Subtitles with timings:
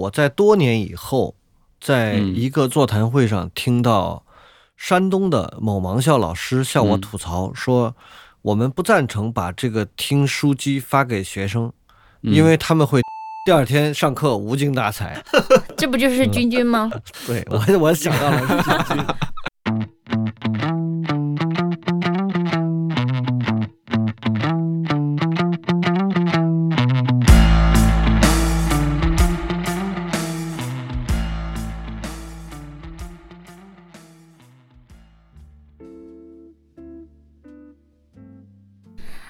[0.00, 1.34] 我在多年以后，
[1.78, 4.24] 在嗯一个座谈会上听到
[4.74, 7.94] 山东的某盲校老师向我嗯吐槽说，
[8.40, 11.70] 我们不赞成把这个听书机发给学生，
[12.22, 13.02] 嗯因为他们会
[13.44, 15.22] 第二天上课无精打采。
[15.76, 16.90] 这不就是君君吗？
[17.26, 19.02] 对我，我想到了这句。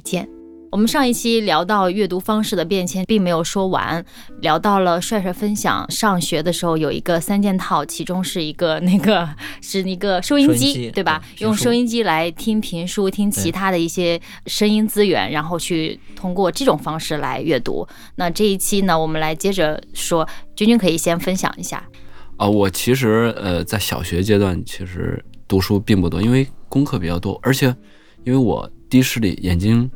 [0.00, 0.28] 见。
[0.72, 4.04] 我们上一期聊到阅读方式的变迁，并没有说完，
[4.40, 9.28] 聊到了帅帅分享上学的时候有一个三件套，其中是一个那个
[9.60, 11.20] 是一个收音机，对吧？
[11.36, 17.84] 对用收音机来听评书，听其他的一些声音资源，然后去通过这种方式来阅读。
[18.14, 21.82] 那这一期呢，我们来接着说，君君可以先分享一下。
[22.36, 27.74] 啊、我其实呃在小学阶段其实读书并不多，因为功课比较多，而且
[28.24, 29.88] 因为我低视力，眼睛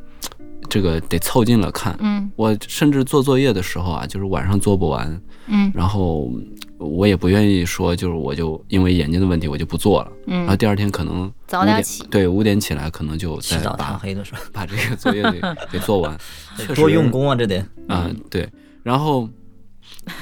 [0.69, 1.95] 这个得凑近了看。
[1.99, 2.31] 嗯。
[2.35, 5.71] 我甚至做作业的时候啊，就是晚上做不完，嗯。
[5.75, 6.31] 然后
[6.79, 12.03] 我也不愿意说，就是我就因为眼睛的问题我就不做了，然后嗯，第二天可能五点早点起。
[12.09, 14.39] 对，五点起来可能就起早再把贪黑的是吧？
[14.51, 16.17] 把这个作业给给做完，
[16.57, 17.63] 确实多用功啊，这得。
[17.87, 18.49] 啊、对，
[18.81, 19.29] 然后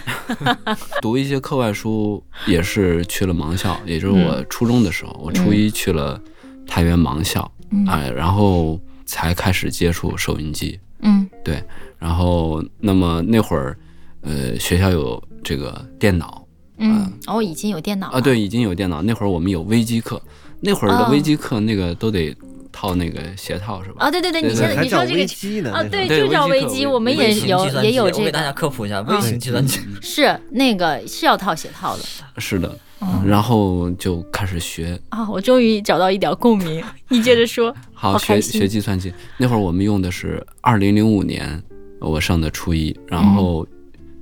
[1.02, 6.22] 读一些课外书也是去了盲校，也就是我初中的时候，我初一去了
[6.68, 7.86] 太原盲校嗯。
[7.88, 11.28] 啊、然后才开始接触收音机，嗯。
[11.44, 11.62] 对
[12.00, 13.78] 然后那么那会儿，
[14.22, 16.46] 呃，学校有这个电脑
[16.78, 20.22] 嗯，哦，已经有电脑啊，对，已经有电脑，那会儿我们有微机课，
[20.59, 22.36] 那会儿的哦微机课那个都得
[22.72, 24.06] 套那个鞋套是吧？
[24.06, 25.72] 啊，对对对，你现在你说这个？
[25.72, 28.20] 啊，对，就叫微机我们也有也有这个。
[28.20, 29.80] 我给大家个，科普一下微型计算机。
[30.02, 32.03] 是那个是要套鞋套的。
[32.38, 32.78] 是的，
[33.22, 33.28] 嗯。
[33.28, 35.00] 然后就开始学。
[35.09, 41.62] 啊，我终于找到一点共鸣， 你接着说， 好学学计算机，那会儿我们用的是二零零五年
[42.00, 43.68] 我上的初一，然嗯后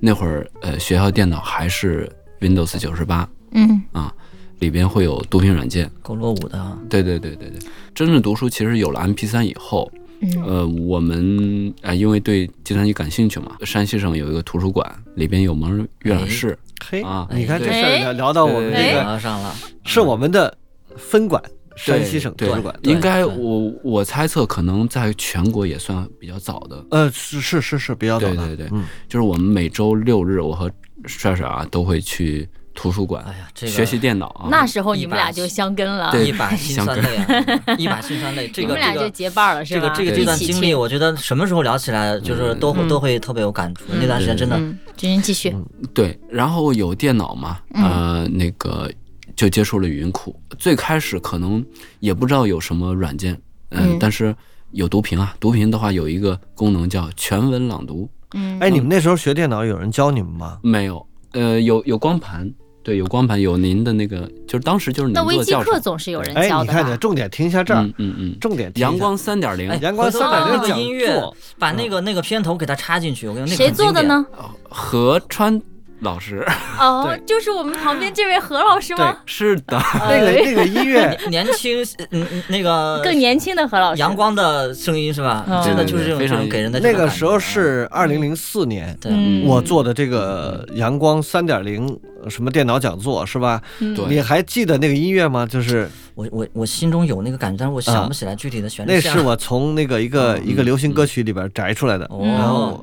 [0.00, 2.10] 那会儿呃学校电脑还是
[2.40, 3.80] Windows 九十八嗯。
[3.92, 4.12] 啊，
[4.60, 5.90] 里边会有读屏软件。
[6.02, 6.58] 够落伍的。
[6.58, 6.76] 啊！
[6.88, 7.58] 对对对对对，
[7.94, 9.90] 真正读书其实有了 MP 三以后，
[10.22, 10.42] 嗯。
[10.42, 16.58] 呃，我们呃因为对计算机感兴趣嘛，山西省有一个图书馆，里边有蒙人阅览室。
[16.84, 20.56] 嘿啊，你看这事儿聊聊到我们这个聊上了，是我们的
[20.96, 21.40] 分馆，
[21.76, 22.74] 山西省图书馆。
[22.82, 26.84] 应该对我我猜测可能在全国也算比较早的。
[26.90, 30.70] 呃，是是是是比较早的，对对对嗯，就是我们每周六日，我和
[31.06, 34.48] 帅帅啊都会去图书馆哎呀，这个学习电脑啊。
[34.50, 38.48] 那时候你们俩就相跟了，对一把辛酸泪啊，一把辛酸泪。
[38.48, 39.92] 这你个这个们俩就结伴了是吧？
[39.96, 43.84] 这个这个这段经历，我觉得什么时候聊起来，就是都嗯都会特别有感触。
[44.00, 45.54] 那段时间真的嗯，君君继续，
[45.94, 48.90] 对，然后有电脑嘛，嗯呃，那个
[49.36, 50.38] 就接触了语音库。
[50.58, 51.64] 最开始可能
[52.00, 53.34] 也不知道有什么软件，
[53.70, 54.34] 嗯，嗯但是
[54.70, 60.58] 有读屏啊，读屏的话有一个功能叫全文朗读，嗯，哎，你们那时候学电脑有人教你们吗？
[60.62, 62.50] 没有，呃，有有光盘，
[62.82, 66.72] 对，有光盘，有您的那个，就是当时就是您那微机课做的教程，总是有人哎，教的吧？
[66.72, 73.94] 你看见，重点听一下这儿嗯，嗯嗯，重点听一下阳光三点零哎，阳光三点零讲音乐座，把那个那个片头给它插进去，我跟你说那个谁很经典？
[73.94, 74.26] 做的呢？
[74.68, 75.60] 何川
[76.02, 76.44] 老师。
[76.78, 79.16] 哦， 就是我们旁边这位何老师吗？
[79.26, 85.44] 是的， 那个那个音乐， 年轻，嗯嗯那个更年轻的何老师，阳光的声音是吧？
[85.48, 85.62] 嗯？
[85.64, 88.96] 真的就是这种非常给人的那种感觉个时候是二零零四年，
[89.44, 91.98] 我做的这个阳光三点零
[92.28, 93.60] 什么电脑讲座是吧？
[94.08, 95.46] 你还记得那个音乐吗？
[95.46, 98.92] 就是我我我心中有那个感觉，但是我想不起来具体的旋律。
[98.92, 99.00] 那。
[99.00, 102.20] 是我从那个一个嗯一个流行歌曲里边摘出来的，哦。
[102.24, 102.82] 然后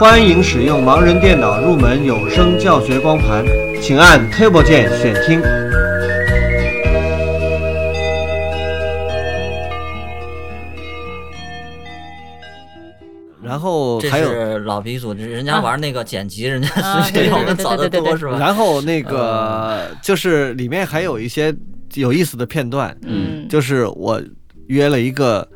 [0.00, 3.44] 欢迎使用盲人电脑入门有声教学光盘，
[3.82, 5.42] 请按 Table 键选听。
[13.42, 18.00] 然后这还有，是老鼻祖，人家玩那个剪辑，人家啊是比我们早得对对对。
[18.00, 18.38] 对多，是吧？
[18.38, 21.54] 然后那个就是里面还有一些
[21.92, 24.18] 有意思的片段，嗯，就是我
[24.68, 25.46] 约了一个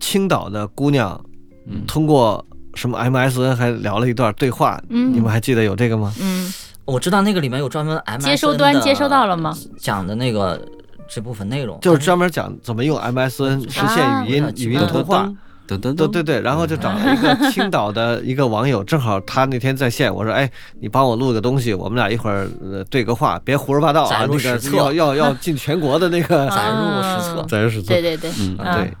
[0.00, 1.22] 青岛的姑娘，
[1.66, 1.84] 嗯。
[1.86, 2.42] 通过
[2.74, 6.12] 什么 MSN 还聊了一段对话，嗯你们还记得有这个吗？
[6.20, 6.52] 嗯，
[6.84, 9.56] 我知道那个里面有专门 M 接收端接收到了吗？
[9.78, 10.60] 讲的那个
[11.08, 15.30] 这部分内容，就是专门讲怎么用 MSN 实现语音、啊语音通话。
[15.66, 20.50] 对对对，然后就找了一个 青岛的一个网友，正好他那天在线，我说，哎，
[20.80, 27.46] 你帮我录个东西，我们俩一会儿呃对个话，别胡说八道啊，那个要要要进全国的那个 载入啊史册。
[27.48, 28.92] 载入史册对，对对，嗯啊对。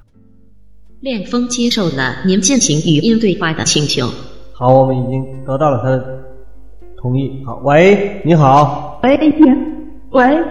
[1.00, 4.06] 恋风接受了您进行语音对话的请求。
[4.52, 6.22] 好，我们已经得到了他的
[6.98, 7.42] 同意。
[7.46, 9.32] 好，喂，你好，喂，你，
[10.10, 10.44] 喂，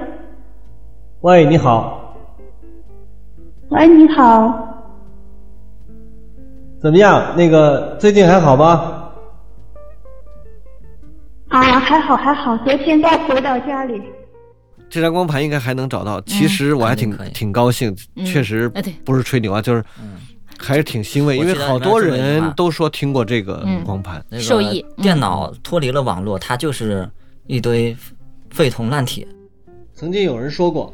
[1.21, 2.15] 喂，你好，
[3.69, 4.51] 喂，你好，
[6.81, 7.35] 怎么样？
[7.37, 9.11] 那个最近还好吗？
[11.49, 14.01] 啊，还好还好，昨天刚回到家里。
[14.89, 16.19] 这张光盘应该还能找到。
[16.21, 20.15] 其实我还挺、挺高兴，嗯确实哎对不是吹牛啊，就是嗯，
[20.61, 24.23] 还是挺欣慰，因为好多人都说听过这个嗯光盘。
[24.29, 27.09] 那个受益嗯电脑脱离了网络，它就是
[27.47, 27.95] 一堆
[28.49, 29.25] 废铜烂铁。
[29.95, 30.93] 曾经有人说过，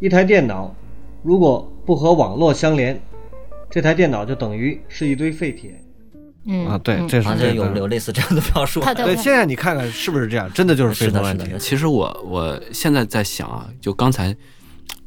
[0.00, 0.74] 一台电脑
[1.22, 3.00] 如果不和网络相连，
[3.68, 5.80] 这台电脑就等于是一堆废铁。
[6.46, 8.80] 嗯啊，对，嗯这是有这个有类似这样的描述。
[8.80, 10.50] 他对，现在你看看是不是这样？
[10.54, 11.58] 真的就是废铜烂铁。
[11.58, 14.34] 其实我我现在在想啊，就刚才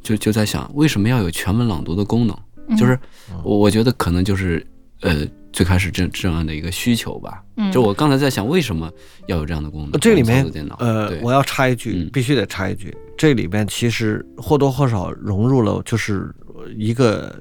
[0.03, 2.37] 就就在想，为什么要有全文朗读的功能？
[2.71, 2.97] 嗯就是
[3.43, 4.65] 我我觉得可能就是
[5.01, 7.43] 呃最开始这这样的一个需求吧。
[7.57, 8.91] 嗯就我刚才在想，为什么
[9.27, 9.99] 要有这样的功能？
[9.99, 16.33] 这里面电脑，呃，我要插一句嗯，必须得插一句，这里面其实或多或少融入了就是
[16.75, 17.37] 一个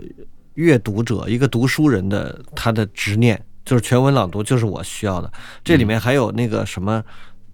[0.54, 5.32] 阅读者、一个读书人的他的执念，就是全文朗读就是我需要的。
[5.64, 7.02] 这里面还有那个什么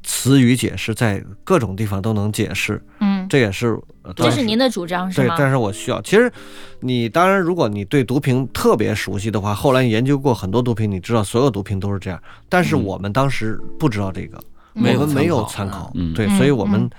[0.03, 2.83] 词语解释，在各种地方都能解释，
[3.27, 6.01] 嗯，这也是呃这是您的主张是对，但是我需要。
[6.03, 6.33] 其实，
[6.81, 12.21] 你当然，如果你对毒品特别熟悉的话，后来研究过很多毒品，你知道所有毒品都是这样。
[12.49, 14.39] 但是我们当时不知道这个，
[14.75, 16.91] 我们没有参参考，嗯对，嗯所以我们嗯。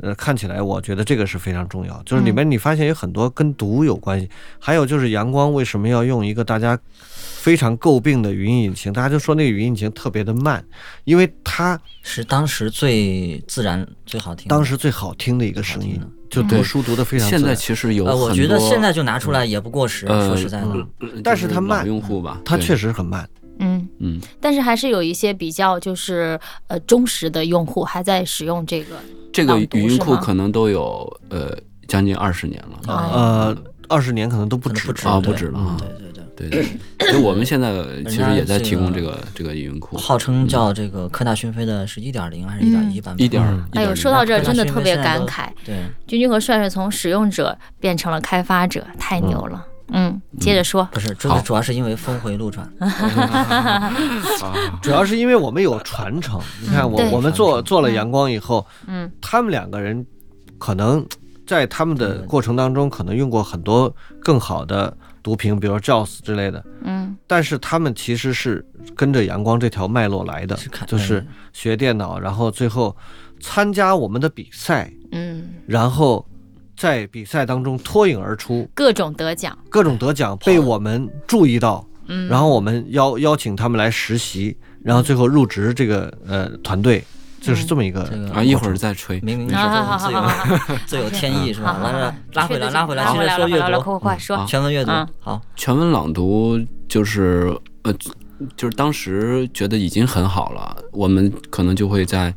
[0.00, 4.28] 呃，看起来我觉得这个是非常重要，就是里面你发现有很多跟读有关系，
[4.58, 6.78] 还有就是阳光为什么要用一个大家
[7.08, 8.92] 非常诟病的语音引擎？
[8.92, 10.64] 大家就说那个语音引擎特别的慢，
[11.04, 14.48] 因为它是当时最自然、最好听。
[14.48, 16.00] 当时最好听的一个声音
[16.30, 17.54] 就读书读得非常自现在。
[17.54, 20.06] 其实有很呃，我觉得现在就拿出来也不过时。
[20.06, 23.28] 呃说实在的，嗯但是它慢用户吧，它确实很慢，
[23.62, 28.96] 嗯，嗯，但是还是有一些比较就是呃忠实的用户还在使用这个。
[29.32, 31.56] 这个语音库可能都有呃
[31.88, 32.92] 将近二十年了。
[32.92, 33.56] 啊呃，
[33.88, 36.22] 二十年可能都不止啊不止了啊对对对。
[36.34, 36.66] 对对，
[36.98, 37.70] 对所以 我们现在
[38.08, 43.24] 其实也在提供这个这个语音库，号称叫这个科大讯飞的是一点零还是一点一版本？
[43.24, 43.42] 一点。
[43.72, 45.76] 哎呦，说到这真的特别感慨，对，
[46.06, 49.64] 君君和帅帅从使用者变成了开发者，太牛了。
[49.92, 50.88] 嗯，接着说。
[50.92, 52.68] 不是，主好主要是因为峰回路转。
[54.82, 56.40] 主要是因为我们有传承。
[56.60, 60.04] 你看我对我们做做了阳光以后，嗯他们两个人
[60.58, 61.04] 可能
[61.46, 66.64] 在他们的过程当中，可能用过很多更好的读屏，比如 JAWS 之类的。
[66.82, 72.94] 嗯但是他们其实是跟着阳光这条脉络来的是，就是嗯学电脑，然后最后
[73.40, 76.26] 参加我们的比赛，嗯，然后
[76.76, 79.56] 在比赛当中脱颖而出，各种得奖。
[79.68, 87.04] 各种得奖，被我们注意到，嗯，然后我们邀邀请他们来实习，然后最后入职这个呃团队，
[87.40, 89.20] 就是这么一个这个啊，一会儿再吹。
[89.20, 91.72] 明明是啊好好自由 自有天意是吧？
[91.72, 94.46] 好好好来拉回来，拉回来，拉回来，接着说阅拉回来，读，快快快说啊。
[94.48, 95.08] 全文阅读嗯。
[95.20, 97.92] 好，全文朗读就是呃，
[98.56, 102.34] 就是当时觉得已经很好了，我们可能就会在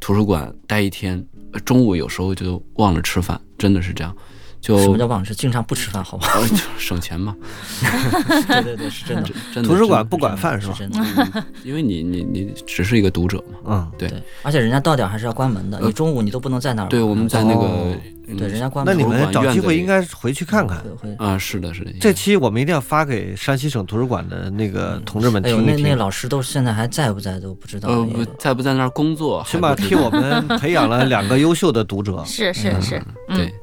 [0.00, 4.16] 图书馆待一天，呃中午有时候就忘了吃饭，真的是这样，
[4.60, 5.34] 就什么叫忘吃？
[5.34, 6.28] 经常不吃饭，好吧？
[6.34, 7.34] 呃就省钱嘛，
[8.48, 9.28] 对对对，是真的。
[9.54, 10.74] 真的图书馆不管饭是吧？
[10.78, 16.88] 真的，因为你你你只是一个读者嘛，嗯，对对，而且人家到点还是要关门的，你中午你都不能在那儿。
[16.88, 17.96] 对，我们在那个
[18.36, 19.02] 对人家关门那。
[19.02, 20.78] 你们找机会应该该回去看看。
[20.78, 21.16] 会会。
[21.18, 27.88] 啊，是的，是的，这期我们一定要发给山西省图书馆的那个同志们哎呦，听一那那，老师都现在还在不在都不知道。
[27.88, 32.22] 呃不在不在那儿工作，起码替我们培养了两个优秀的读者。
[32.26, 33.54] 是是是，嗯对，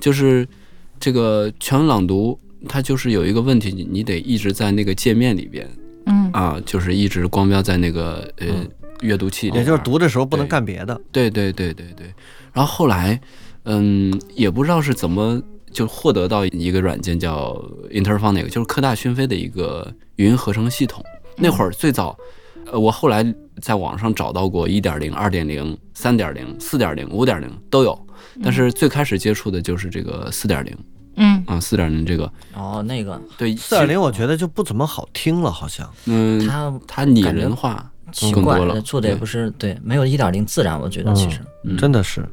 [0.00, 0.46] 就是
[0.98, 5.68] 这个全文朗读，它就是有一个问题，你你得一直在那个界面里边
[6.06, 8.46] 嗯啊，就是一直光标在那个呃
[9.00, 11.00] 阅读器里，也就是读的时候不能干别的。
[11.10, 12.06] 对对对对对。
[12.52, 13.20] 然后后来，
[13.64, 17.54] 嗯，也不知道是怎么就获得到一个软件叫
[17.90, 21.04] Interphonic，就是科大讯飞的一个语音合成系统。
[21.36, 22.16] 那会儿最早，
[22.70, 23.24] 呃，我后来
[23.60, 28.06] 在网上找到过一点零、二点零、三点零、四点零、五点零都有，
[28.42, 30.76] 但是最开始接触的就是这个四点零。
[31.16, 35.86] 嗯啊，四点零这个哦，那个对四点零我觉得就不怎么好听了，好像。
[36.06, 41.40] 嗯，它它拟人化奇怪更多了，做的也不是对，没有一点零自然，我觉得其实。
[41.64, 42.26] 嗯真的是，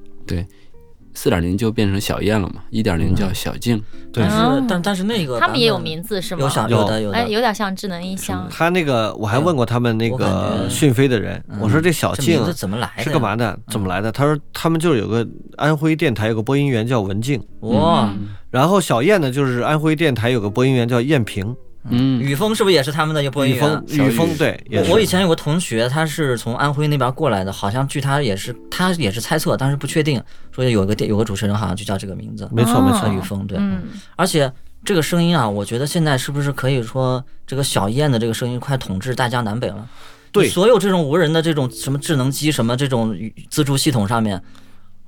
[1.19, 3.77] 四点零就变成小燕了嘛，一点零叫小静，
[4.13, 6.43] 对但是哦但但是那个他们也有名字是吗？
[6.43, 8.47] 有小有哎，有的哎，有点像智能音箱。
[8.49, 13.03] 他那个我还问过他们那个讯飞的人，嗯我说这小静怎么来的？
[13.03, 13.21] 是干？
[13.21, 13.59] 嘛的？
[13.67, 14.09] 怎么来的？
[14.09, 18.09] 他说他们就是有个安徽电台有个播音员叫文静，哇，
[18.49, 21.53] 然后小燕呢就是安徽电台有个播音员叫燕平，
[21.87, 23.61] 嗯，雨峰是不是也是他们的一个播音雨员？
[23.61, 24.09] 峰雨。
[24.11, 30.21] 峰对，我我以前有个同学，他是从安徽那边过来的，好像据他也是，他也是猜测，但是不确定，
[30.51, 33.07] 说有个电有个主持人好像就叫这个名字，没错没错。
[33.13, 33.83] 雨峰，对，嗯，
[34.17, 34.51] 而且
[34.83, 39.87] 这个声音啊，我觉得现在是不是可以说这个小燕的这个声音快统治大江南北了？
[40.33, 40.49] 对。
[40.49, 43.17] 所有这种无人的这种什么智能机、什么这种
[43.49, 44.41] 自助系统上面，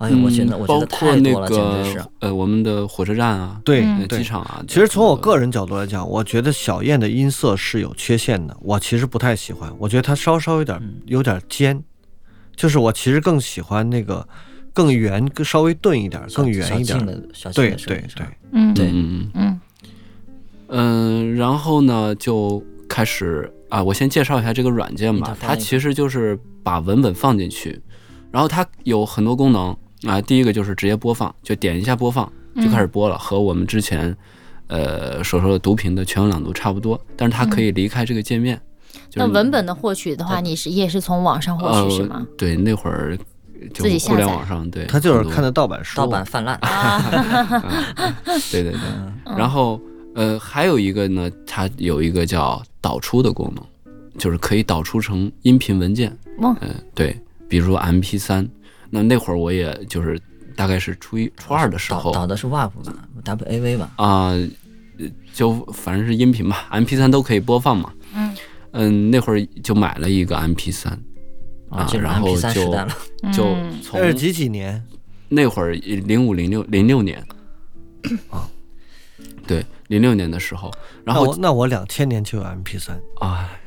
[0.01, 2.11] 哎呦，我觉得我觉得包括那太多了，简直是个。
[2.21, 4.63] 呃，我们的火车站啊，对机场啊。
[4.67, 9.71] 其实从我个人角度来讲，我觉得小燕的音色是有缺陷的，我其实不太喜欢。
[9.77, 11.83] 我觉得它稍稍有点嗯有点尖，
[12.55, 14.27] 就是我其实更喜欢那个
[14.73, 19.59] 更圆、更稍微钝一点、更圆一点的小静对对对嗯对嗯嗯嗯
[20.69, 27.81] 嗯，然后呢就开始啊，我先介绍一下这个软件吧它其实就是把文本放进去，
[28.31, 30.21] 然后它有很多功能啊。
[30.21, 34.15] 第一个就是直接播放，就点一下播放就开始播了，和我们之前
[34.67, 38.59] 呃所说的读屏的全文朗读差不多，但是它可以离开这个界面。
[39.09, 42.27] 就是那文本的获取的话，你是也是从网上获取是吗呃？？
[42.37, 43.17] 对，那会儿
[43.73, 47.01] 就自己互联网上对，他就是看的盗版书，盗版泛滥， 啊，
[48.51, 49.35] 对对对。
[49.37, 49.79] 然后
[50.15, 53.63] 呃，还有一个呢，它有一个叫导出的功能，
[54.17, 56.09] 就是可以导出成音频文件。
[56.39, 57.17] 哦嗯、对，
[57.47, 58.47] 比如说 M P 三。
[58.91, 60.19] 那那会儿我也就是
[60.55, 64.47] 大概是初一、初二的时候导导的是 WAV 吧，WAV 吧，啊、呃
[65.33, 67.91] 就反正是音频吧，M P 三都可以播放嘛。
[68.13, 68.35] 嗯
[68.73, 70.91] 嗯，那会儿就买了一个 M P 三
[71.69, 72.71] 啊，然后就。
[73.31, 74.83] 就嗯从那是几几年？
[75.29, 77.23] 那会儿零五零六零六年
[78.29, 78.49] 啊，
[79.47, 80.71] 对，零六年的时候，
[81.05, 83.60] 然后那我两千年就有 MP 三，啊，我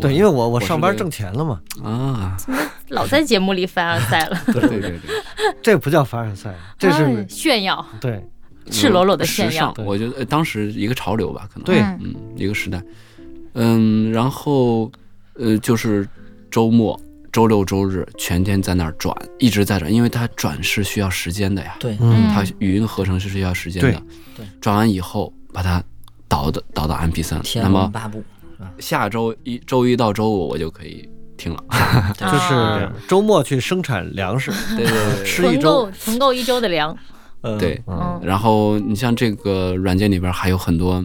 [0.00, 2.58] 对，因为我我上班挣钱了嘛，啊，怎么
[2.88, 5.00] 老在节目里凡尔赛了，对对对，
[5.62, 8.22] 这不叫凡尔赛，这哎是炫耀，对。
[8.70, 9.74] 赤裸裸的炫耀。
[9.74, 9.84] 尚。。
[9.84, 11.64] 我觉得呃当时一个潮流吧，可能。
[11.64, 12.80] 对嗯嗯，一个时代，
[13.54, 14.92] 嗯，然后
[15.34, 16.06] 呃，就是
[16.52, 16.98] 周末、
[17.32, 23.90] 周六、周日全天在那儿转，一直在转，因为它转是需要时间的呀，对，嗯它语音合成是需要时间的。
[23.90, 24.00] 对。
[24.36, 24.46] 对。
[24.60, 25.82] 转完以后把它
[26.28, 28.22] 导的导到 MP 三，天那么龙八部，
[28.78, 31.64] 下周一周一到周五我就可以听了。
[32.16, 32.92] 就是啊。
[33.08, 35.24] 周末去生产粮食，对 对对。
[35.26, 35.70] 吃一存周。
[35.70, 36.96] 够存够一周的粮。
[37.42, 38.20] 呃对，嗯。
[38.22, 41.04] 然后你像这个软件里边还有很多，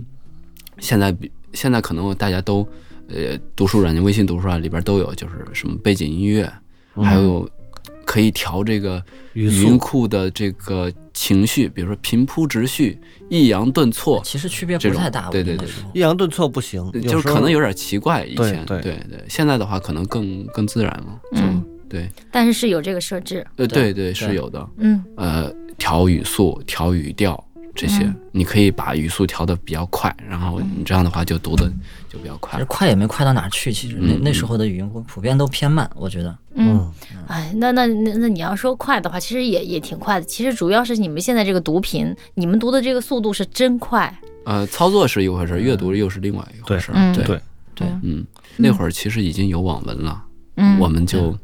[0.79, 2.67] 现在比现在可能大家都
[3.07, 6.51] 呃读书软件，微信读书啊里边都有，就是什么背景音乐，
[6.95, 7.49] 还有
[8.05, 12.97] 可以调这个语语音速库的这个情绪，比如说平铺直叙、
[13.29, 18.23] 抑扬顿挫，其实区别不太大，对对对抑扬顿挫不行，就是可能有点奇怪。
[18.23, 21.19] 以前对对对，现在的话可能更更自然了。
[21.33, 21.63] 嗯。
[21.87, 24.13] 对，但是是有这个设置，呃对对对。
[24.13, 24.67] 是有的。
[24.77, 25.01] 嗯。
[25.15, 27.41] 呃，调语速、调语调
[27.75, 28.15] 这些，嗯。
[28.31, 31.71] 你可以把语速调的比较快，然后你这样的话就读的
[32.09, 32.53] 就比较快。
[32.53, 32.65] 其实。
[32.65, 34.21] 快也没快到哪儿去，其实那嗯。
[34.23, 36.35] 那时候的语音普遍都偏慢，我觉得。
[36.55, 36.89] 嗯，
[37.27, 40.25] 哎，那那那那你要说快的话，其实也也挺快的。
[40.25, 44.13] 其实主要是你们现在这个读频，你们读的这个速度是真快。
[44.45, 47.41] 呃，操作是一回事儿，阅读又是另外一回事对对
[47.73, 47.87] 对。
[48.03, 48.25] 嗯，
[48.57, 50.23] 那会儿其实已经有网文了，
[50.55, 51.37] 嗯，我们就，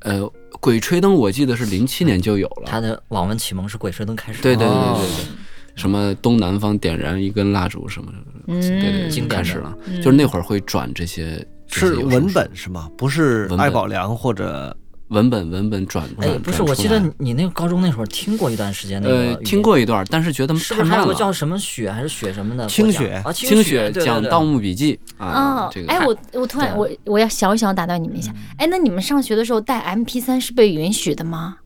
[0.00, 0.20] 呃，
[0.60, 2.64] 《鬼吹灯》我记得是零七年就有了。
[2.66, 4.42] 他的网文启蒙是《鬼吹灯》开始的。
[4.42, 5.06] 对对对对哦对。
[5.06, 5.36] 对，
[5.76, 8.12] 什么东南方点燃一根蜡烛什么，
[8.48, 12.90] 嗯对对开始了，嗯就是那会儿会转这些，是文本是吗？
[12.96, 14.76] 不是艾宝良或者
[15.08, 16.42] 文本文本转哎，转。
[16.42, 21.06] 不是，我记得你你那个高中那会儿听过一段时间那个呃，听过一段，但是觉得是不是还太慢了。
[21.06, 22.66] 有个叫什么雪还是雪什么的？
[22.66, 31.58] 清雪清雪讲《盗墓笔记》啊哦，，这个哎，我我突然我我要小小打断你们一下，哎，那你们上学的时候带 MP 三是被允许的吗？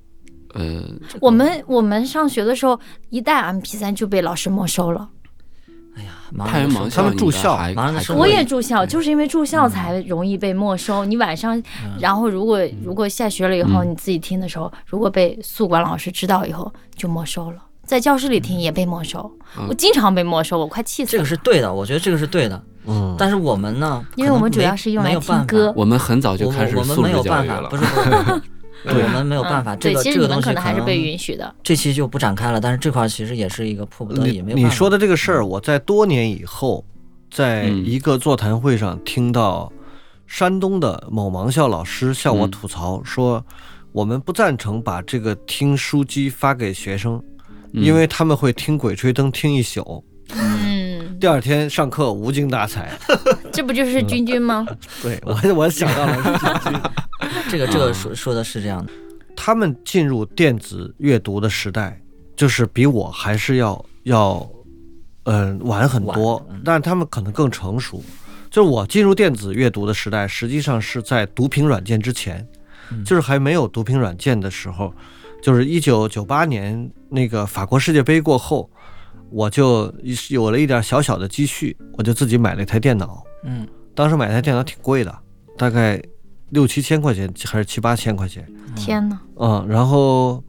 [0.55, 0.83] 呃，
[1.21, 2.79] 我们我们上学的时候
[3.09, 5.09] 一带 MP 三就被老师没收了。
[5.97, 6.05] 哎
[6.47, 7.59] 太阳盲人的时候他们住校
[8.17, 11.05] 我也住校，就是因为住校才容易被没收。
[11.05, 11.61] 你晚上，
[11.99, 19.31] 然后如果如果下学了以后嗯你自己听的时候，如果被宿管老师知道以后就没收了，在教室里听也被没收。
[19.59, 21.25] 嗯我经常被没收，我快气死了这个。
[21.25, 22.63] 是对的，我觉得这个是对的。
[22.87, 25.73] 嗯，但是我们呢，因为我们主要是用来听歌。
[25.77, 27.77] 我们很早就开始素质教育了不。
[27.77, 28.43] 是不是，
[28.85, 31.55] 我们没有办法，这，个这个东西可能还是被允许的。
[31.63, 34.57] 这期就不展开了，但是这块儿其实也是一个迫不得已，你没有。
[34.57, 36.85] 你说的这个事儿，我在多年以后，
[37.31, 39.71] 在嗯一个座谈会上听到
[40.27, 43.45] 山东的某盲校老师向我嗯吐槽说，
[43.93, 47.23] 我们不赞成把这个听书机发给学生，
[47.73, 50.03] 嗯因为他们会听《鬼吹灯》听一宿，嗯，
[51.21, 52.99] 第二天上课无精打采。
[53.53, 54.67] 这不就是君君吗？
[55.03, 56.79] 对我，我想到了这句
[57.51, 58.91] 这个这个说说的是这样的，
[59.37, 62.01] 他们进入电子阅读的时代，
[62.35, 64.49] 就是比我还是要要，
[65.25, 68.03] 呃，晚很多嗯，但是他们可能更成熟。
[68.51, 72.45] 就是我进入电子阅读的时代，实际上是在读屏软件之前，
[72.91, 74.93] 嗯就是还没有读屏软件的时候，
[75.43, 78.69] 就是一九九八年那个法国世界杯过后，
[79.31, 79.93] 我就
[80.29, 83.23] 有了一点小小的积蓄，我就自己买了一台电脑。
[83.45, 85.19] 嗯，当时买台电脑挺贵的，
[85.57, 86.03] 大概
[86.51, 88.47] 六七千块钱还是七八千块钱。
[88.77, 89.19] 天呐！
[89.37, 90.43] 嗯，然后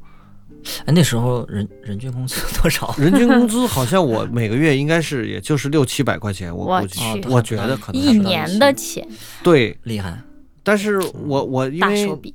[0.86, 2.94] 哎，那时候人人均工资多少？
[3.00, 9.08] 人均工资好像我每个月应该是也就是六七百块钱，我我估计去，我觉得可能一年的钱，
[9.44, 10.22] 对，厉害，
[10.64, 12.34] 但是我我因为大手笔。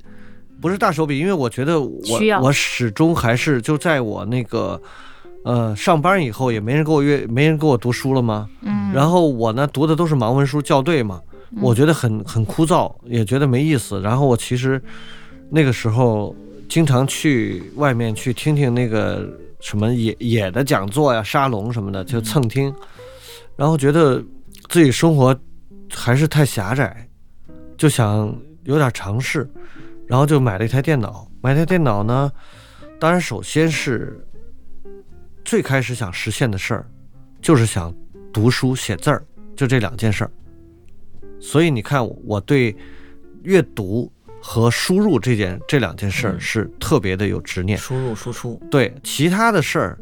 [0.59, 1.99] 不是大手笔，因为我觉得我
[2.41, 4.81] 我始终还是就在我那个
[5.47, 8.49] 呃上班以后也没人给我约，没人给我读书了吗？
[8.63, 11.21] 嗯，然后我呢读的都是盲文书校对嘛，
[11.61, 14.01] 我觉得很很枯燥，也觉得没意思。
[14.01, 14.81] 然后我其实
[15.49, 16.35] 那个时候
[16.67, 19.25] 经常去外面去听听那个
[19.61, 22.73] 什么野野的讲座呀、沙龙什么的，就蹭听，
[23.55, 24.21] 然后觉得
[24.67, 25.33] 自己生活
[25.89, 27.07] 还是太狭窄，
[27.77, 28.35] 就想
[28.65, 29.49] 有点尝试，
[30.07, 31.25] 然后就买了一台电脑。
[31.39, 32.29] 买台电脑呢，
[32.99, 34.19] 当然首先是
[35.47, 36.85] 最开始想实现的事儿，
[37.41, 37.95] 就是想
[38.33, 39.23] 读书写字儿，
[39.55, 40.31] 就这两件事儿。
[41.39, 42.75] 所以你看，我对
[43.43, 44.11] 阅读
[44.41, 47.77] 和输入这件这两件事儿嗯是特别的有执念。
[47.77, 49.97] 输入输出，对其他的事儿，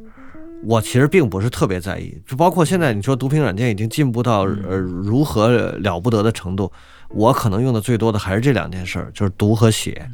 [0.63, 2.19] 我其实并不是特别在意。
[2.25, 6.71] 就包括现在你说读屏软件已经进步到嗯呃如何了不得的程度，
[7.09, 10.09] 我可能用的最多的还是这两件事儿，就是读和写。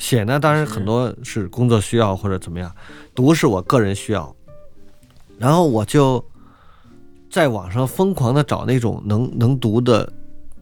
[0.00, 2.74] 写呢，当然很多是工作需要或者怎么样，
[3.14, 4.34] 读是我个人需要。
[5.40, 6.22] 然后我就
[7.30, 10.12] 在网上疯狂的找那种能能读的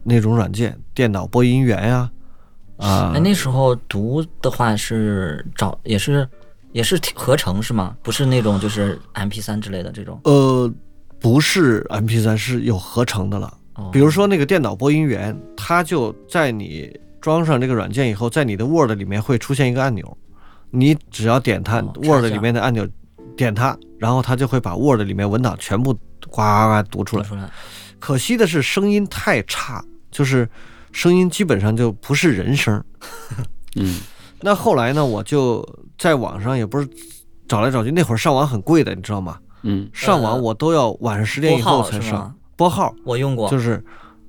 [0.03, 2.09] 那种软件，电脑播音员呀、
[2.77, 6.25] 啊，哎，那时候读的话是找也是
[6.71, 7.97] 也是合成是吗？
[8.01, 10.17] 不是那种就是 M P 三之类的这种。
[10.23, 10.71] 呃，
[11.19, 13.53] 不是 M P 三，是有合成的了。
[13.75, 20.17] 哦，比如说那个电脑播音员，它就在你装上这个软件以后，在你的 Word 里面会出现一个按钮，
[20.71, 22.87] 你只要点它、哦 Word 里面的按钮，
[23.35, 25.93] 点它，然后他就会把 Word 里面文档全部
[26.27, 27.23] 呱呱呱读出来。
[27.23, 27.47] 出来，
[27.99, 30.49] 可惜的是声音太差，就是
[30.91, 32.83] 声音基本上就不是人声。
[33.75, 33.99] 嗯。
[34.41, 36.87] 那后来呢，我就在网上也不是
[37.47, 39.37] 找来找去，那会儿上网很贵的，你知道吗？
[39.63, 39.89] 嗯。
[39.93, 42.33] 上网我都要晚上十点以后才上。
[42.55, 43.83] 拨号我用过，就是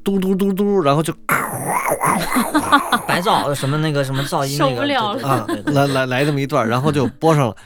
[0.04, 1.12] 嘟嘟嘟嘟，然后就
[3.06, 5.74] 白噪什么那个什么噪音那个受不了对对。
[5.74, 7.56] 啊来来来这么一段，然后就播上了。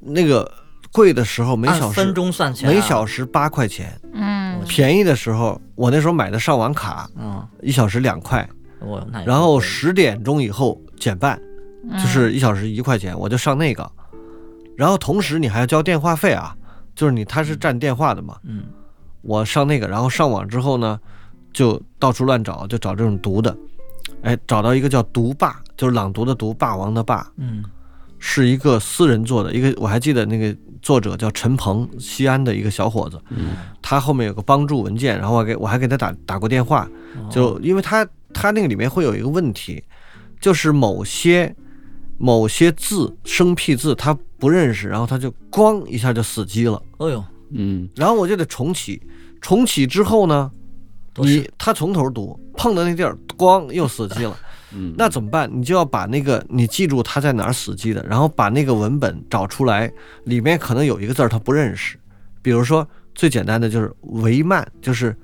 [0.00, 0.50] 那个
[0.96, 8.48] 贵的时候每小时分时钟算钱啊，每小时八块钱，嗯，便宜的时候我那时候买的上网卡，嗯，一小时两块，
[8.80, 11.38] 我然后是十点钟以后减半，
[11.90, 12.00] 嗯。
[12.00, 13.86] 就是一小时一块钱，我就上那个。
[14.74, 16.56] 然后同时你还要交电话费啊，
[16.94, 18.64] 就是你他是占电话的嘛，嗯。
[19.20, 20.98] 我上那个，然后上网之后呢，
[21.52, 23.54] 就到处乱找，就找这种读的，
[24.22, 27.62] 哎，找到一个叫读霸，就是朗读的读，霸王的霸，嗯。
[28.18, 30.56] 是一个私人做的，一个我还记得那个
[30.86, 33.56] 作者叫陈鹏，西安的一个小伙子，嗯。
[33.82, 37.28] 他后面有个帮助文件，然后我给我还给他打打过电话，哦。
[37.28, 39.82] 就因为他他那个里面会有一个问题，
[40.40, 41.52] 就是某些
[42.18, 47.88] 某些字生僻字他不认识，然后他就咣一下就死机了，哎呦，嗯。
[47.96, 49.02] 然后我就得重启，
[49.40, 50.48] 重启之后呢，
[51.16, 54.38] 你他从头读，碰到那地儿咣又死机了，
[54.72, 55.50] 嗯，那怎么办？
[55.52, 59.90] 你就要把那个你记住他在哪儿死机的，然后把那个文本找出来，
[60.24, 61.96] 里面可能有一个字儿他不认识，
[62.42, 65.16] 比如说最简单的就是维曼，就是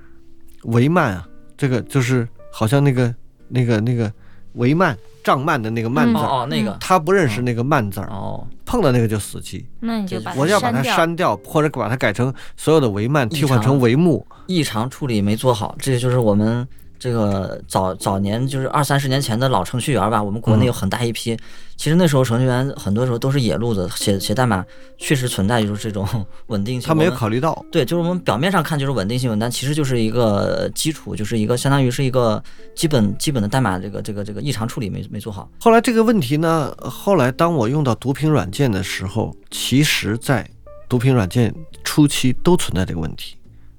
[0.64, 3.14] 维曼啊，这个就是好像那个
[3.48, 4.12] 那个那个
[4.55, 9.64] 维曼胀曼的那个曼字哦那个他不认识那个曼字儿，哦，碰到那个就死机。
[9.81, 10.83] 那你就把我要把它。
[10.83, 14.26] 删掉，或者把它改成所有的维曼替换成常维木。
[14.46, 16.66] 异常处理没做好，这就是我们
[17.02, 21.36] 这个早早年就是二三十年前的老程序员吧，我们国内嗯有很大一批。
[21.76, 24.64] 其实那时候程序员很多时候都是野路子，写写代码
[24.98, 26.06] 确实存在就是这种
[26.46, 26.86] 稳定性。
[26.86, 27.60] 他没有考虑到。
[27.72, 32.40] 对，就是我们表面上看就是稳定性，但其实就是一个基础，就是一个相当于是一个
[32.76, 35.50] 基本基本的代码这个这个这个异常处理没没做好。
[35.60, 40.48] 后来这个问题呢，后来当我用到读屏软件的时候，其实在
[40.88, 43.34] 读屏软件初期都存在这个问题。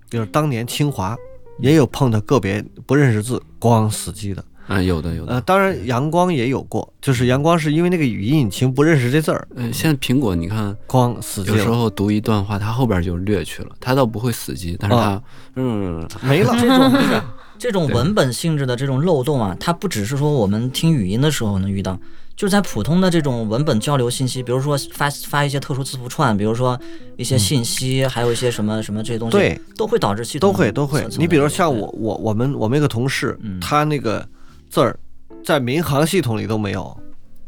[0.09, 1.15] 比如当年清华
[1.59, 5.33] 也有碰到个别不认识字咣死机的，嗯，有的有的。
[5.33, 15.21] 呃，当然阳光也有过，就是阳光是因为那个语音引擎不认识这字儿，嗯，现在苹果你看，光死机有时，候读一段话，它后边就略去了，它倒不会死机，但是它啊。
[15.55, 16.55] 嗯，没了。
[16.59, 17.21] 这种就是
[17.59, 21.97] 这种 文本性质的这种漏洞啊，它不只是说我们听语音的时候能遇到，
[22.35, 26.79] 就是在普通的这种文本交流信息，比如说发发一些特殊字符串，比如说
[27.15, 34.27] 一些信息，还有一些什么什么这些东西，对，都会导致系统都会都会你比如像我我我们我们一个同事嗯，他那个
[34.69, 34.99] 字儿
[35.43, 36.97] 在民航系统里都没有，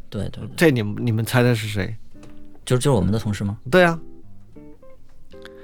[0.10, 1.96] 对对对，这你们你们猜猜是谁？
[2.64, 3.58] 就是就是我们的同事吗？
[3.72, 4.00] 对啊，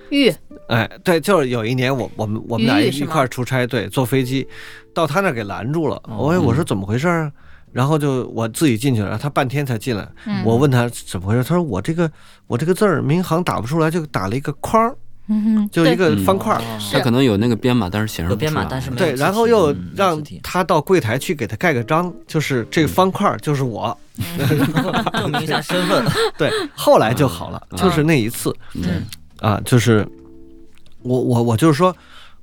[0.10, 0.34] 玉
[0.68, 4.48] 哎，对，就是有一年我我们我们俩一块儿出差，对，坐飞机
[4.94, 5.96] 到他那儿给拦住了。
[6.06, 7.32] 哦我我说怎么回事儿啊？
[7.72, 10.08] 然后就我自己进去了，然后他半天才进来。
[10.26, 10.44] 嗯。
[10.46, 12.12] 我问他怎么回事，他说我这个
[12.48, 14.96] 我这个字儿民航打不出来，就打了一个框儿，
[15.28, 16.60] 嗯哼，就一个嗯方块儿。
[16.60, 16.94] 哦是。
[16.96, 18.80] 它可能有那个编码，但是显示有编码不出来。
[18.80, 23.98] 对，但是没有字然后又让他到柜台去给他盖个章，就是这个方块儿就是我。
[25.14, 26.06] 证明一下身份。
[26.38, 27.78] 对，后来就好了，嗯。
[27.78, 28.54] 就是那一次。
[28.74, 29.06] 嗯。
[29.40, 30.06] 啊，就是
[31.02, 31.96] 我我我就是说，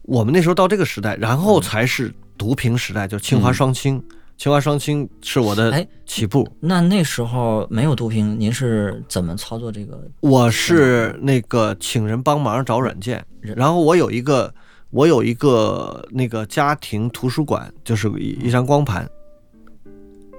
[0.02, 3.54] 我们那时候到这个时代，然后才是读屏时代，就清华嗯。
[3.54, 4.02] 双清。
[4.38, 10.00] 清华双清是我的哎起步，那那时候没有读屏，您是怎么操作这个？
[10.20, 14.54] 我是那个请人帮忙找软件，然后我有一个
[14.90, 19.10] 我有一个那个家庭图书馆，就是一一张光盘，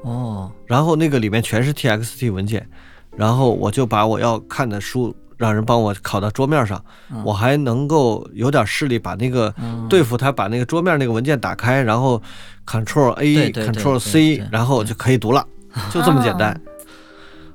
[0.03, 2.65] 哦，然后那个里面全是 TXT 文件，
[3.17, 7.23] 然后我就把我要看的书让人帮我拷到桌面上，嗯。
[7.23, 9.88] 我还能够有点势力把那个嗯。
[9.89, 12.21] 对付他，把那个桌面那个文件打开，然后
[12.67, 15.43] Control A Control C，然后就可以读了，
[15.89, 16.60] 就这么简单。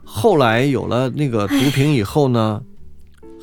[0.02, 2.62] 后来有了那个读屏以后呢，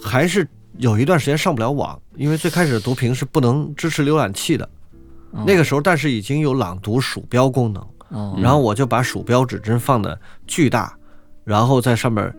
[0.04, 4.66] 还是有一段时间上不了网，因为最开始读屏是不能支持浏览器的。
[5.32, 10.94] 哦那个时候，但是已经有朗读鼠标功能，哦，然后我就把鼠标指针放的巨大，
[11.46, 12.34] 然后在上面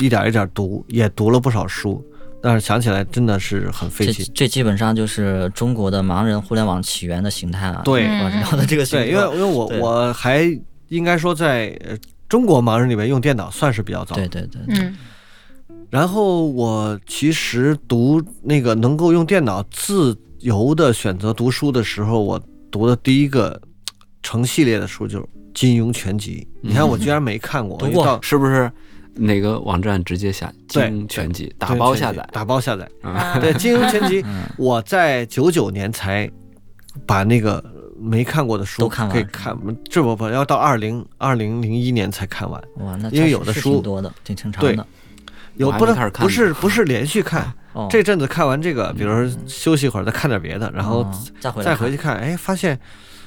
[0.00, 2.04] 一点一点读，也读了不少书。
[2.42, 4.30] 但是想起来真的是很费劲。
[4.34, 7.80] 这基本上就是中国的盲人互联网起源的形态啊。
[7.84, 10.42] 对我知道的这个形对，因为因为我我还
[10.88, 11.96] 应该说在呃
[12.28, 14.14] 中国盲人里面用电脑算是比较早。
[14.14, 14.94] 对对对，嗯
[15.90, 23.60] 然后我其实读那个能够用电脑自由的选择读书的时候，我读的第一个
[24.22, 26.46] 成系列的书就是《金庸全集》。
[26.60, 28.70] 你看我居然没看过，读过是不是
[29.14, 32.26] 哪个网站直接下金庸全集打包下载？
[32.32, 32.88] 打包下载。
[33.02, 36.30] 啊对《金庸全集》 嗯，我在九九年才
[37.06, 37.62] 把那个
[37.98, 39.56] 没看过的书都看完可以看，
[39.88, 42.60] 这不不要到二零二零零一年才看完。
[42.78, 44.86] 哇，那因为有的书挺多的，挺挺长对的。
[45.56, 52.76] 有不能不是不是连续看， 哦，这阵子看完这个，比如说休息一会儿再看点别的，然后哦再回再回去看，哎，发现《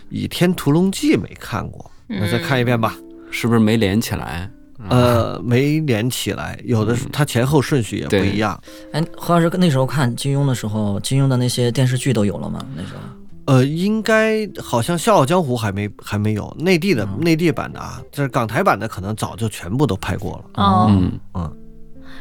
[0.10, 2.94] 倚天屠龙记》没看过，那再看一遍吧。
[3.32, 4.50] 是不是没连起来？
[4.90, 8.60] 呃，没连起来，有的是它前后顺序也不一样。
[8.92, 12.64] 哎，何老师那时候看金庸的时候，金庸的那些电视剧都有了吗？
[12.76, 13.00] 那时候
[13.46, 20.64] 呃，应该好像《笑傲江湖》还没还没有，内地的嗯内地版的啊，这是港台版的，可能早就全部都拍过了。
[20.64, 21.20] 哦，嗯，《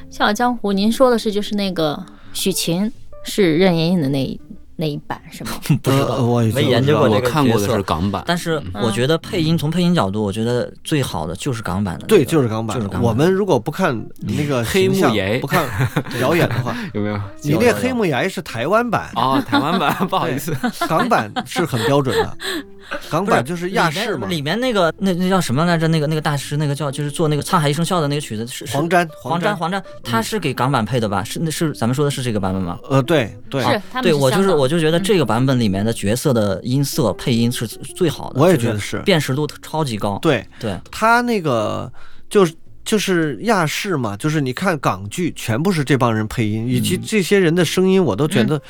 [0.09, 2.01] 笑傲江湖》，您说的是就是那个
[2.33, 2.91] 许晴
[3.25, 4.41] 是任盈盈的那一
[4.77, 5.51] 那一版是吗？
[5.83, 12.09] 不知道，呃我没研究过这个我看过的角色是港版，但是我觉得配音从配音角度，我觉得最好的就是港版的那个。
[12.09, 12.77] 对，就是港版。
[12.77, 15.67] 就是港版我们如果不看那个黑木爷不看
[16.19, 17.19] 表演的话， 有没有？
[17.43, 20.55] 你那黑木崖是台湾版，哦，台湾版，不好意思，
[20.87, 22.37] 港版是很标准的。
[23.11, 25.89] 港版就是亚视嘛，里面里面那个那那叫什么来着？
[25.89, 31.25] 那个那个大师，那个叫就是做那个《沧海一声笑》的那个曲子是是黄沾，黄沾，嗯黄黄沾，他是给港版配的吧？
[31.25, 32.79] 是那是咱们说的是这个版本吗？
[32.89, 38.99] 呃，对对，是，他们对，我就是香港我就觉得这个版本里面的角色的音色配音是最好的，我也觉得是。
[38.99, 40.19] 辨识度超级高。
[40.21, 40.45] 对。
[40.59, 41.91] 对，他那个
[42.29, 42.53] 就是。
[42.87, 46.83] 就是亚视嘛，就是你看港剧，全部是这帮人配音，以嗯。
[46.85, 48.63] 及这些人的声音，我都觉得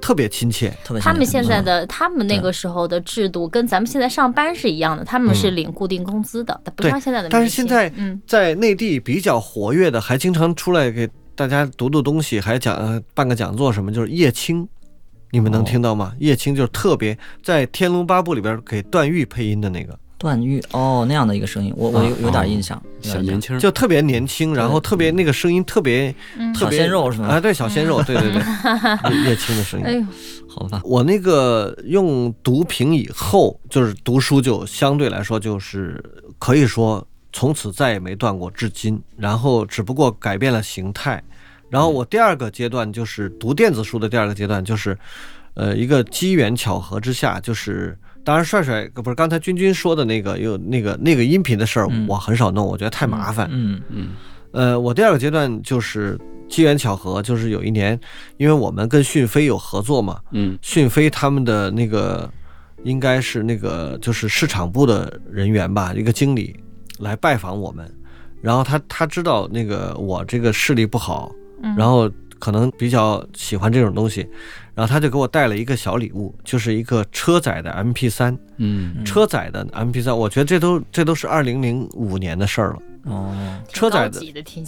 [0.00, 0.72] 特别亲切。
[0.84, 7.28] 特别他们现在的他们那个时候的制度跟咱们现在上班是一样的，他们是领固定工资的，不像现在的。
[7.28, 14.68] 但是现在嗯，在内地比较活跃的，还经常出来给大家读读东西，还讲呃办个讲座什么，就是叶青，
[15.34, 16.12] 你们能听到吗？
[16.20, 26.14] 叶青就是特别在《天龙八部》里边给段誉配音的那个，段誉哦，那样的一个声音，我我有有点印象，小年轻，就特别年轻，然后特别那个声音特别
[26.54, 27.26] 特小别鲜肉是吗？
[27.26, 28.40] 啊，对，小鲜肉，对对对，
[29.12, 29.86] 叶叶青的声音。
[29.86, 30.04] 哎呦，
[30.48, 36.00] 好吧，我那个用读屏以后，就是读书就相对来说就是
[36.38, 39.02] 可以说从此再也没断过，至今。
[39.16, 41.20] 然后只不过改变了形态。
[41.74, 44.96] 然后我第二个阶段就是读电子书的第二个阶段，就是
[45.54, 52.06] 呃一个机缘巧合之下，就是当然帅帅不是刚才君君说的那个有那个那个音频的事儿，嗯。
[52.08, 53.48] 我很少弄，我觉得太麻烦。
[53.50, 54.10] 嗯嗯。
[54.52, 56.16] 呃，我第二个阶段就是
[56.48, 57.98] 机缘巧合，就是有一年，
[58.36, 60.56] 因为我们跟讯飞有合作嘛，嗯。
[60.62, 62.30] 讯飞他们的那个
[62.84, 66.54] 应该是那个就是市场部的人员吧，一个经理
[67.00, 67.92] 来拜访我们，
[68.40, 71.32] 然后他他知道那个我这个视力不好，
[71.76, 74.26] 然后可能比较喜欢这种东西，
[74.74, 79.04] 然后他就给我带了一个小礼物，就是一个车载的 MP 3嗯。
[79.04, 82.78] 车载的 MP 3我觉得这都这都是二零零五年的事儿了。
[83.04, 83.34] 哦，
[83.68, 84.20] 车载的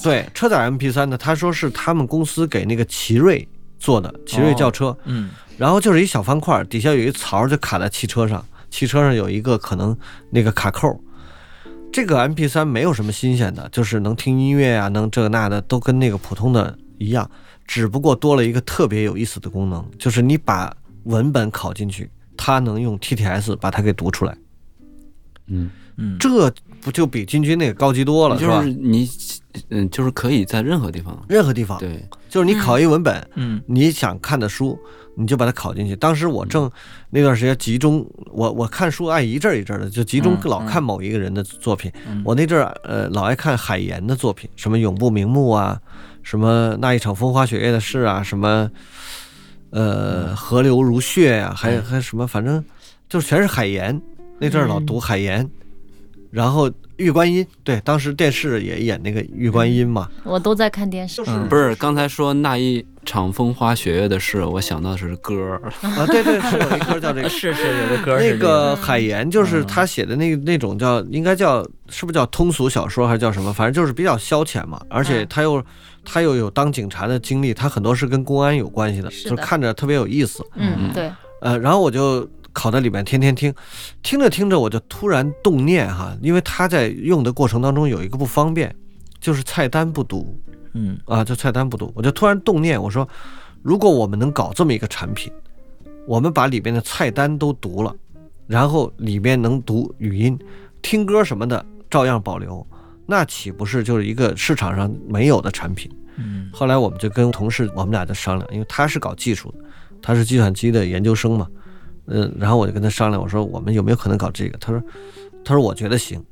[0.02, 3.46] 对，车载 MP 3呢，他说是他们公司给那个奇瑞
[3.78, 5.30] 做的，奇瑞轿车，嗯。
[5.59, 9.96] 然后就是一小方块，底下有一槽就卡在汽车上，汽车上有一个可能
[10.30, 10.98] 那个卡扣。
[11.90, 17.28] 这个 MP 3没有什么新鲜的，就是能听音乐啊，能这个那的，都跟那个普通的一样，
[17.66, 24.37] 只不过多了一个特别有意思的功能，就是你把文本拷进去，它能用 TTS 把它给读出来，
[25.46, 28.72] 嗯，嗯，这不就比金军那个高级多了，是吧就是？
[28.72, 29.09] 你
[29.70, 33.61] 嗯，就是可以在任何地方，任何地方，对，就是你拷一文本，嗯。
[33.66, 34.78] 你想看的书，
[35.16, 35.96] 你就把它拷进去。
[35.96, 36.70] 当时我正
[37.09, 40.50] 那段时间集中，我我看书爱一阵儿一阵儿的，就集中嗯。
[40.50, 41.90] 老看某一个人的作品。
[42.06, 42.20] 嗯。
[42.22, 45.80] 我那阵儿呃老爱看海岩的作品，什么永不瞑目啊，
[46.26, 48.68] 什么那一场风花雪月的事啊，什么
[49.70, 52.62] 呃河流如血呀、还嗯还什么，反正
[53.08, 54.02] 就是全是海盐。
[54.40, 55.48] 那阵儿老读海岩，
[56.32, 61.22] 然后玉观音，对，当时电视也演那个玉观音嘛，我都在看电视。
[61.28, 67.28] 嗯不是刚才说那一场风花雪月的事，我想到的是歌儿，啊，对对，是有一歌叫这个。
[67.30, 73.52] 是是有个歌儿那个海盐就是嗯他写的那那种叫应该叫是不是叫通俗小说还是叫什么？
[73.52, 75.64] 反正就是比较消遣嘛，而且嗯他又
[76.06, 79.30] 他又有当警察的经历，他很多是跟公安有关系的，是的。
[79.30, 80.42] 就看着特别有意思。
[80.54, 83.52] 嗯，对，呃，然后我就考在里面天天听，
[84.02, 88.74] 听着听着我就突然动念哈，因为他在用的过程当中有一个不方便，
[89.20, 90.40] 就是菜单不读。
[90.72, 90.96] 嗯。
[91.04, 93.06] 啊，就菜单不读，我就突然动念，我说，
[93.62, 95.32] 如果我们能搞这么一个产品，
[96.06, 97.92] 我们把里面的菜单都读了，
[98.46, 100.38] 然后里面能读语音、
[100.80, 102.64] 听歌什么的，照样保留，
[103.06, 105.90] 那岂不是就是一个市场上没有的产品？
[106.18, 109.58] 嗯后来我们就跟同事，我们俩就商量，因为他是搞技术的，
[110.02, 111.46] 他是计算机的研究生嘛，
[112.06, 114.56] 嗯，然后我就跟他商量，我说我们有没有可能搞这个？
[114.58, 114.82] 他说，
[115.44, 116.22] 他说我觉得行。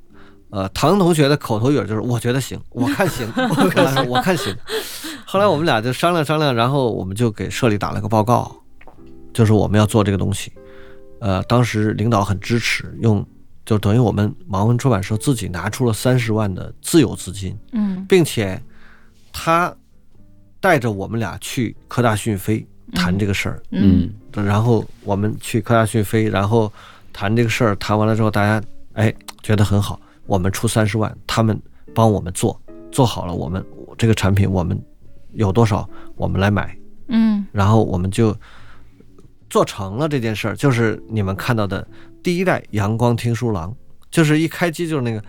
[0.50, 3.26] 呃，唐同学的口头语就是我觉得行，我看行，
[4.08, 4.56] 我看行。
[5.26, 8.54] 后来我们俩就商量商量，然后我们就给社里打了个报告，
[9.32, 10.52] 就是我们要做这个东西。
[11.20, 13.26] 呃，当时领导很支持，用
[13.64, 18.05] 就等于我们盲文出版社自己拿出了三十万的自有资金，嗯。
[18.09, 18.61] 并且
[19.33, 19.74] 他
[20.61, 24.12] 带着我们俩去科大讯飞谈这个事儿，嗯。
[24.33, 26.72] 然后我们去科大讯飞，然后
[27.12, 28.61] 谈这个事儿，谈完了之后，大家
[28.92, 31.61] 哎觉得很好，我们出三十万，他们
[31.94, 33.64] 帮我们做，做好了，我们
[33.96, 34.79] 这个产品我们
[35.33, 36.77] 有多少，我们来买，
[37.09, 37.46] 嗯。
[37.53, 38.37] 然后我们就
[39.48, 41.87] 做成了这件事儿，就是你们看到的
[42.22, 43.74] 第一代阳光听书郎，
[44.11, 45.22] 就是一开机就是那个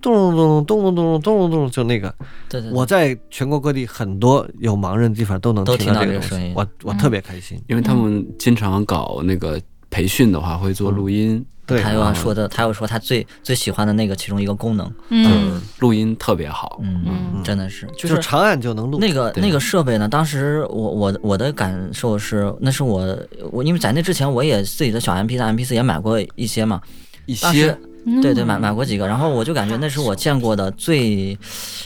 [0.00, 2.14] 咚咚咚咚咚咚咚咚咚，就那个。
[2.48, 7.60] 对对，我在全国各地很多有盲人的地方都能都听到这个声音，西我我特别开心。
[7.68, 15.60] 因为他们经常搞那个培训的话，会做录音，对，他又要说的，他又说他最最喜欢的那个其中一个功能，嗯。
[15.80, 16.80] 录音特别好。
[16.82, 17.42] 嗯，嗯。
[17.44, 17.86] 真的是。
[17.96, 18.98] 就就是长按就能录。
[18.98, 23.16] 那个那个设备呢，当时我我我的感受是，那是我
[23.50, 26.80] 我因为在那之前我也自己的小 MP 三 MP 四也买过一些嘛，
[27.26, 27.76] 一些
[28.22, 31.36] 对对买买过几个，然后我就感觉那是我见过的最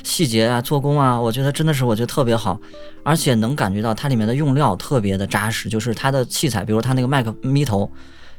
[0.02, 2.60] 细节啊、做工啊，我觉得真的是我觉得特别好，
[3.02, 7.90] 而且能感觉到它里面的用料特别的扎实，就是它的器材，比如它那个麦克咪头，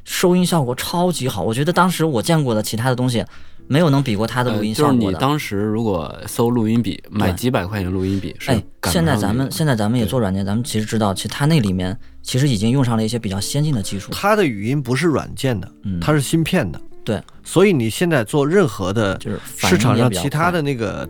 [0.04, 3.24] 收音效果超级好，我觉得当时我见过的其他的东西
[3.68, 5.18] 没有能比过它的录呃就是你音效果的。
[5.20, 14.12] 当时如果搜录音笔，买几百块钱录音笔是哎，现在咱们现在咱们也做软件，咱们其实知道，其实它那里面其实已经用上了一些比较先进的技术。
[14.12, 16.80] 它的语音不是软件的，嗯它是芯片的。
[17.04, 21.08] 对，所以你现在做任何的就是市场上其他的那个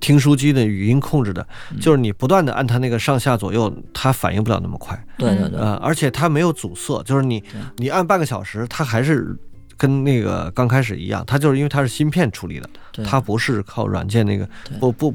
[0.00, 1.46] 听书机的语音控制的，
[1.80, 5.00] 就是你不断的按它那个上下左右，它反应不了那么快。
[5.18, 7.42] 对对对，呃，而且它没有阻塞，就是你
[7.76, 9.36] 你按半个小时，它还是
[9.76, 12.68] 跟那个刚开始一样，它就是因为它是芯片处理的，
[13.04, 14.48] 它不是靠软件那个
[14.80, 15.14] 不不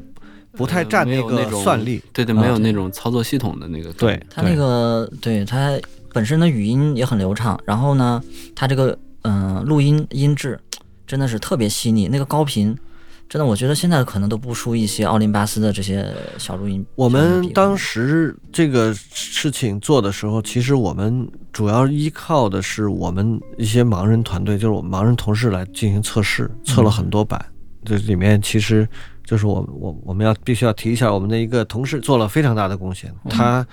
[0.52, 2.02] 不太占那个算力。
[2.12, 3.92] 对对，啊没有那种操作系统的那个。
[3.92, 5.78] 对，它那个对它
[6.12, 8.22] 本身的语音也很流畅，然后呢，
[8.54, 10.58] 它这个嗯、录音音质
[11.06, 12.76] 真的是特别细腻，那个高频。
[13.28, 16.82] 真的，我觉得现在可能都不输一些奥林巴斯的这些小录音。
[16.94, 27.38] 我们当时这个事情做的时候，其实我们主要依靠的是我们一些盲人团队，就是我们盲人同事来进行测试，测了很多版。
[27.84, 28.88] 这里面其实
[29.22, 33.66] 就是我我我们要必须要提一下，我们的一个同事做了非常大的贡献，他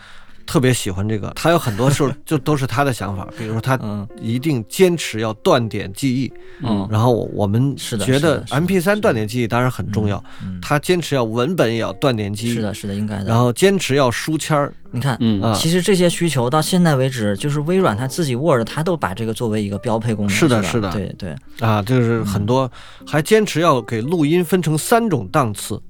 [0.46, 4.08] 特别喜欢这个，他有很多时候就都是他的想法， 比如说他嗯。
[4.22, 6.32] 一定坚持要断点记忆，
[6.64, 6.88] 嗯。
[6.90, 13.26] 然后我我们是的觉得 M P 三断点记忆当然很重要，嗯，他坚持要文本也要断点记忆，是的，是的，应该的。
[13.26, 14.74] 然后坚持要书签儿。
[14.92, 15.42] 你看，嗯。
[15.42, 20.36] 啊，其实这些需求到现在为止，就是微软它自己 Word 它都把这个作为一个标配功能。
[20.36, 20.92] 是的是的。
[20.92, 22.72] 对对，啊，就是很多
[23.06, 25.82] 还坚持要给录音分成三种档次，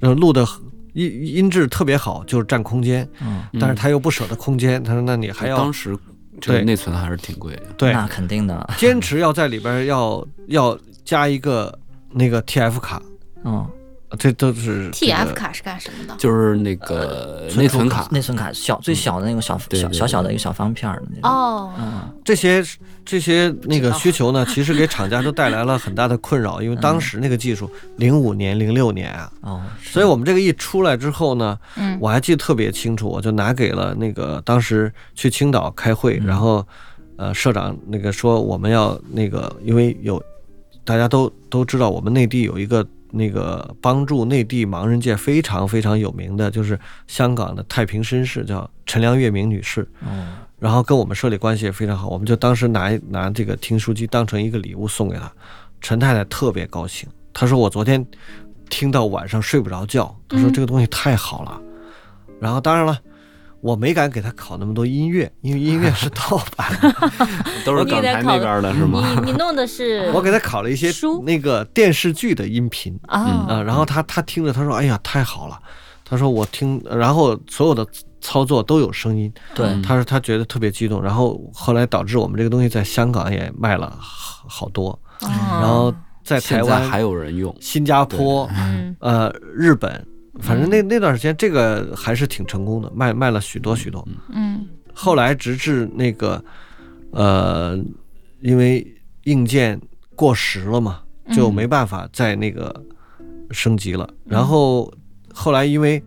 [0.00, 0.46] 呃，录的
[0.94, 5.96] 音音质特别好，就是占空间，嗯，但是他又不舍得空间，他说那你还要当时
[6.40, 6.64] 这个对。
[6.64, 7.66] 内存还是挺贵的。
[7.76, 7.92] 对。
[7.92, 8.68] 那肯定的。
[8.78, 11.76] 坚持要在里边要要加一个
[12.10, 13.02] 那个 TF 卡，
[13.44, 13.68] 嗯，
[14.16, 16.14] 这都是这个 TF 卡是干什么的？
[16.18, 21.30] 就是那个内存卡，内存卡小最小的那个小小对对小小的一个小方片儿的那种。
[21.30, 22.62] 哦，嗯，这些
[23.04, 31.98] 这些那个需求呢，其实给厂家都带来了很大的困扰，因为当时那个技术零五年、零六年啊，哦，所以我们这个一出来之后呢，嗯。
[32.00, 36.66] 我还记得特别清楚，我就拿给了那个当时去青岛开会，然后
[37.16, 40.22] 呃社长那个说我们要那个，因为有
[40.84, 49.88] 大家都都知道我们内地有一个那个帮助内地盲人界非常非常有名的，就是香港的太平绅士，叫陈良月明女士。
[50.00, 55.30] 嗯，然后跟我们社里关系也非常好，我们就当时拿拿这个听书机当成一个礼物送给她。
[55.80, 58.04] 陈太太特别高兴，她说我昨天
[58.70, 61.60] 听到晚上睡不着觉，她说嗯这个东西太好了。
[62.40, 62.98] 然后当然了，
[63.64, 67.10] 我没敢给他考那么多音乐，因为音乐是 盗版的，
[67.64, 69.16] 都是港台那边的是吗？
[69.24, 71.22] 你你弄的是 我给他考了一些书？
[71.24, 73.22] 那个电视剧的音频啊。
[73.48, 75.58] 啊、然后他他听着，他说哎呀太好了，
[76.04, 77.86] 他说我听，然后所有的
[78.20, 85.30] 操作都有声音，对，他说他觉得特别激动，然后后来导致我们这个东西在香港也卖了好好多，然
[85.62, 85.90] 然后
[86.22, 88.94] 在台湾在还、有人用，新加坡、嗯。
[89.00, 90.06] 呃日本，
[90.40, 94.06] 反正那那段时间这个还是挺成功的，卖卖了许多许多。
[94.30, 94.66] 嗯。
[94.92, 96.42] 后来直至那个
[97.10, 97.76] 呃，
[98.40, 98.86] 因为
[99.24, 99.80] 硬件
[100.14, 102.84] 过时了嘛，就没办法再那个
[103.50, 104.08] 升级了。
[104.24, 104.92] 然后
[105.32, 106.02] 后来因为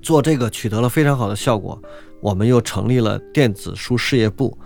[0.00, 1.80] 做这个取得了非常好的效果，
[2.22, 4.56] 我们又成立了电子书事业部，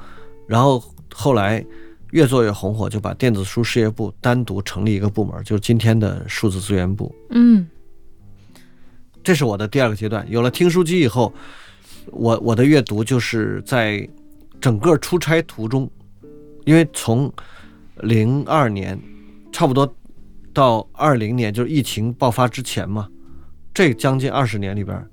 [0.46, 0.80] 然后
[1.12, 1.64] 后来
[2.12, 7.12] 越做越红火，就把电子书事业部单独成立一个部门，就是今天的数字资源部。
[7.30, 7.66] 嗯
[9.24, 10.24] 这是我的第二个阶段。
[10.28, 11.32] 有了听书机以后，
[12.12, 14.08] 我我的阅读就是在
[14.60, 15.90] 整个出差途中，
[16.64, 17.32] 因为从
[17.96, 19.00] 零二年
[19.50, 19.92] 差不多
[20.52, 23.08] 到二零年，就是疫情爆发之前嘛，
[23.72, 25.04] 这将近二十年里边，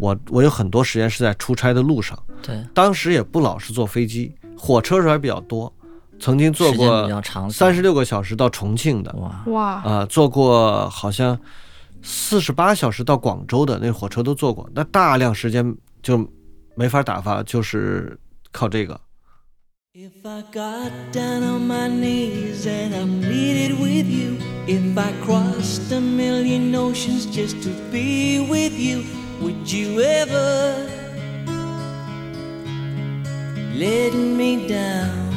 [0.00, 2.18] 我我有很多时间是在出差的路上。
[2.42, 5.72] 对，当时也不老是坐飞机，火车时候还比较多，
[6.18, 11.38] 曾经坐过三十六个小时到重庆的，哇，哇啊、坐过好像
[12.02, 16.28] 四十八小时到广州的那火车都坐过，那大量时间就
[16.74, 18.18] 没法打发，就是
[18.50, 19.00] 靠这个。
[19.94, 26.00] If I got down on my knees and I pleaded with you, if I crossed a
[26.00, 29.04] million oceans just to be with you,
[29.42, 30.74] would you ever
[33.78, 35.31] let me down?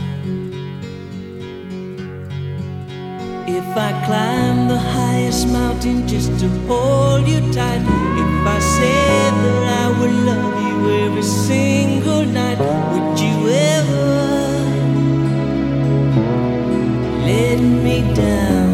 [3.47, 9.63] If I climb the highest mountain just to hold you tight, if I say that
[9.84, 14.08] I would love you every single night, would you ever
[17.27, 18.73] let me down?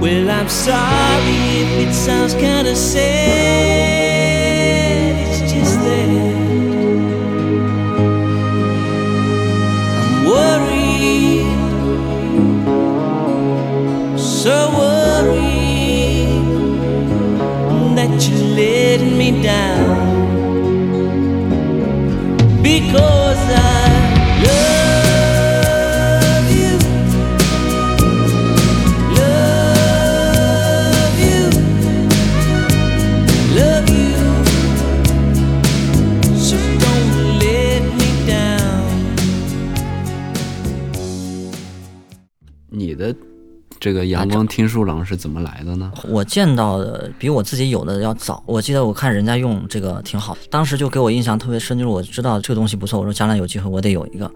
[0.00, 3.73] Well, I'm sorry if it sounds kinda sad,
[19.24, 19.63] me down
[43.84, 45.92] 这个阳光听书郎是怎么来的呢？
[46.08, 48.42] 我见到的比我自己有的要早。
[48.46, 54.30] 我记得我看人家用这个挺好，当时就给我印象特别深，就是我知道这个东西不错，我说将来有机会我得有一个。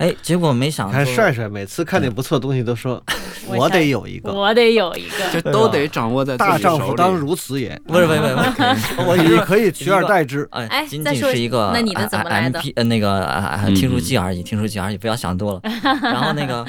[0.00, 3.02] 哎，结果没想到看帅帅每次看见不错的东西都说，
[3.46, 4.32] 我我得有一个。
[4.32, 5.30] 我得有一个。
[5.30, 10.48] 就都得掌握在大丈夫当如此也，不是不是不是，我你可以取而代之。
[10.52, 13.42] 哎，哎仅仅是一个那你的怎么来的 M P 呃那个
[13.76, 15.60] 听书记而已，听书记而已，不要想多了。
[16.02, 16.64] 然后那个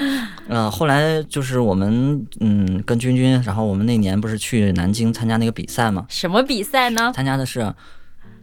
[0.49, 7.13] 呃后来就是我们嗯跟君君，然后我们那年不是去南京参加那个比赛吗，什么比赛呢？
[7.15, 7.73] 参加的是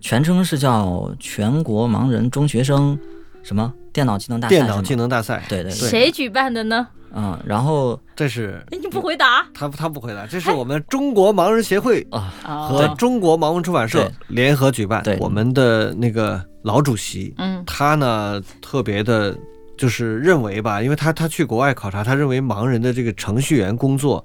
[0.01, 2.99] 全称是叫全国盲人中学生
[3.43, 6.86] 什么电脑技能大赛，电脑技能大赛，对对对，谁举办的呢？
[7.14, 9.44] 嗯，然后这是哎，你不回答？
[9.55, 15.16] 他他不回答，这是我们中国盲人协会啊和哦中国盲文出版社联合举办对。
[15.18, 17.64] 我们的那个老主席，嗯。
[17.66, 19.34] 他呢特别的，
[19.78, 24.24] 就是认为吧，因为他他去国外考察，他认为盲人的这个程序员工作，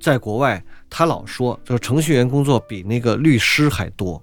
[0.00, 4.20] 在国外他老说，就是程序员工作比那个律师还多。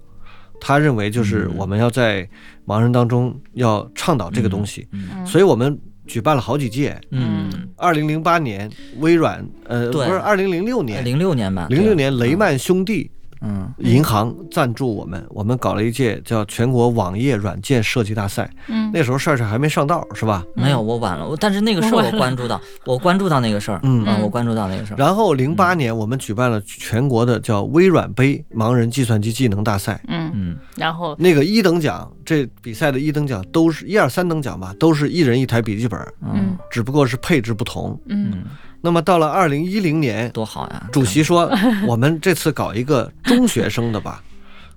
[0.60, 1.56] 他认为就是嗯。
[1.56, 2.28] 我们要在
[2.66, 5.26] 盲人当中要倡导这个东西，嗯。
[5.26, 7.00] 所以我们举办了好几届。
[7.10, 13.72] 嗯，二零零八年，微软，呃，不是二零零六年，零六年吧，零六对年雷曼兄弟嗯。
[13.78, 18.50] 银行赞助我们，我们搞了一届叫全国网页软件设计大赛。
[18.68, 20.44] 嗯，那时候帅帅还没上道，是吧？
[20.54, 24.04] 没有我晚了，我但是那个事儿我关注到， 我关注到那个事儿，嗯。
[24.06, 30.56] 嗯，我关注到那个事儿，然后零八年我们举办了全国的叫微软杯盲人计算机技能大赛，嗯，嗯。
[30.76, 31.14] 然后？
[31.18, 36.56] 那个一等奖，这比赛的一等奖都是一二三等奖吧，都是一人一台笔记本，嗯。
[36.70, 37.98] 只不过是配置不同。
[38.06, 38.30] 嗯。
[38.32, 38.44] 嗯，
[38.82, 40.88] 那么到了二零一零年，多好呀！
[40.90, 41.50] 主席说，
[41.86, 44.22] 我们这次搞一个中学生的吧。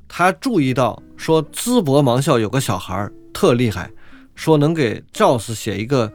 [0.08, 3.89] 他注意到说，淄博盲校有个小孩儿特厉害，
[4.36, 6.12] 说能给赵四写一个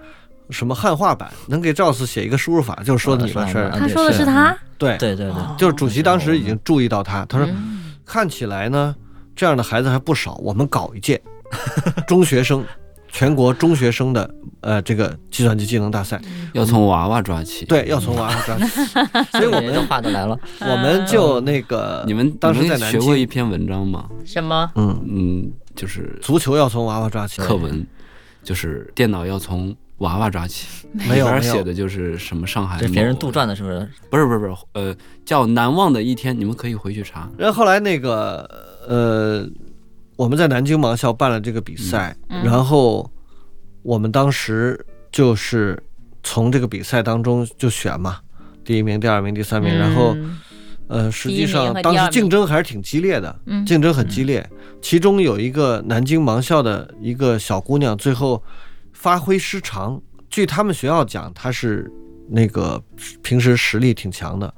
[0.50, 8.94] 什么汉化版，能给赵四写一个输入法，就是说你了，是啊他说的是他，对，对对对，就是主席当时已经注意到他，他说嗯看起来呢，
[9.34, 11.20] 这样的孩子还不少，我们搞一届
[12.06, 12.64] 中学生。
[13.18, 16.20] 全国中学生的呃这个计算机技能大赛，
[16.52, 17.64] 要从娃娃抓起。
[17.64, 18.64] 对，要从娃娃抓起，
[19.36, 24.08] 所以我们这话都来了，我们就那个你们当时在南京，学过一篇文章吗？
[24.24, 24.70] 什么？
[24.76, 27.84] 嗯，嗯，就是足球要从娃娃抓起，课文，
[28.44, 30.68] 就是电脑要从娃娃抓起。
[30.92, 33.90] 没有没有写的就是什么上海这别人杜撰的，是不是？
[34.08, 34.94] 不是不是不是，呃，
[35.24, 37.28] 叫难忘的一天，你们可以回去查。
[37.36, 38.48] 然后后来那个
[38.86, 39.44] 呃，
[40.18, 42.42] 我们在南京盲校办了这个比赛，嗯。
[42.42, 43.08] 然后
[43.82, 45.80] 我们当时就是
[46.24, 48.18] 从这个比赛当中就选嘛，
[48.64, 50.38] 第一名、第二名、第三名，然后嗯
[50.88, 53.64] 呃，实际上当时竞争还是挺激烈的，嗯。
[53.64, 54.44] 竞争很激烈。
[54.82, 58.42] 其中有一个南京盲校的一个小姑娘，最后
[58.92, 60.02] 发挥失常。
[60.28, 61.88] 据他们学校讲，她是
[62.28, 62.82] 那个
[63.22, 64.52] 平时实力挺强的，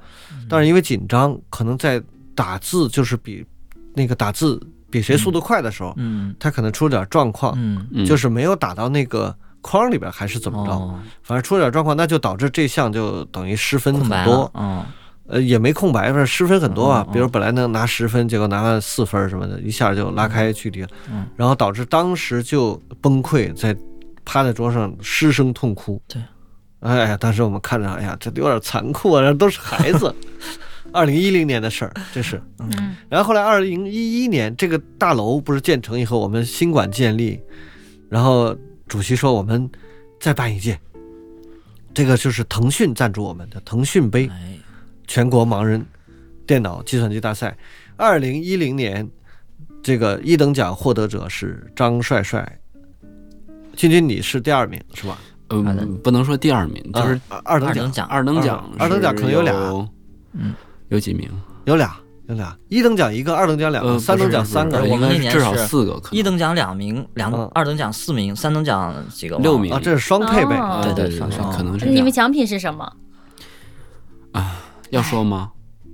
[0.49, 2.01] 但是因为紧张，可能在
[2.33, 3.45] 打字就是比
[3.93, 4.59] 那个打字
[4.91, 6.35] 比谁速度快的时候，嗯。
[6.39, 14.43] 他可能出了点状况，嗯，嗯，就是没有打到那个框里边，还是怎么着，哦，反正出了点状况，那就导致这项就等于失分很多。
[14.43, 14.51] 了，。
[14.55, 14.85] 嗯
[15.27, 20.89] 呃，也没空白，反正失分很多啊比如本来能拿十分，结果拿了四分什么的，一下就拉开距离了。
[21.09, 21.25] 嗯。
[21.37, 23.73] 然后导致当时就崩溃，在
[24.25, 26.01] 趴在桌上失声痛哭。
[26.05, 26.21] 对，
[26.81, 30.13] 哎呀，当时我们看着，哎呀，这有点残酷啊，都是孩子。
[30.93, 32.41] 二零一零年的事儿，这是。
[32.59, 37.39] 嗯然后后来二零一一年，这个大楼不是建成以后，我们新馆建立，
[38.09, 38.55] 然后
[38.87, 39.69] 主席说我们
[40.19, 40.79] 再办一届，
[41.93, 44.27] 这个就是腾讯赞助我们的腾讯杯。
[44.27, 44.57] 哎，
[45.07, 45.85] 全国盲人
[46.47, 47.57] 电脑计算机大赛，
[47.97, 49.09] 二零一零年
[49.83, 52.59] 这个一等奖获得者是张帅帅。
[53.75, 55.17] 君君，你是第二名是吧？
[55.49, 59.53] 呃，不能说第二名，就是啊二等奖二等奖二等奖二等奖可能有俩
[60.33, 60.53] 嗯，
[60.91, 61.27] 有几名？
[61.63, 61.95] 有俩，
[62.27, 69.37] 有俩，一等奖一个，二等奖两个，呃，三等奖三个不是我们那年应该至少是四个，可能一等奖两名，两嗯二等奖四名，三等奖几个？
[69.37, 70.53] 六名啊，这是双配备。
[70.55, 72.91] 哦对对对，对对双可能是这样你们奖品是什么？
[74.89, 75.51] 要说吗？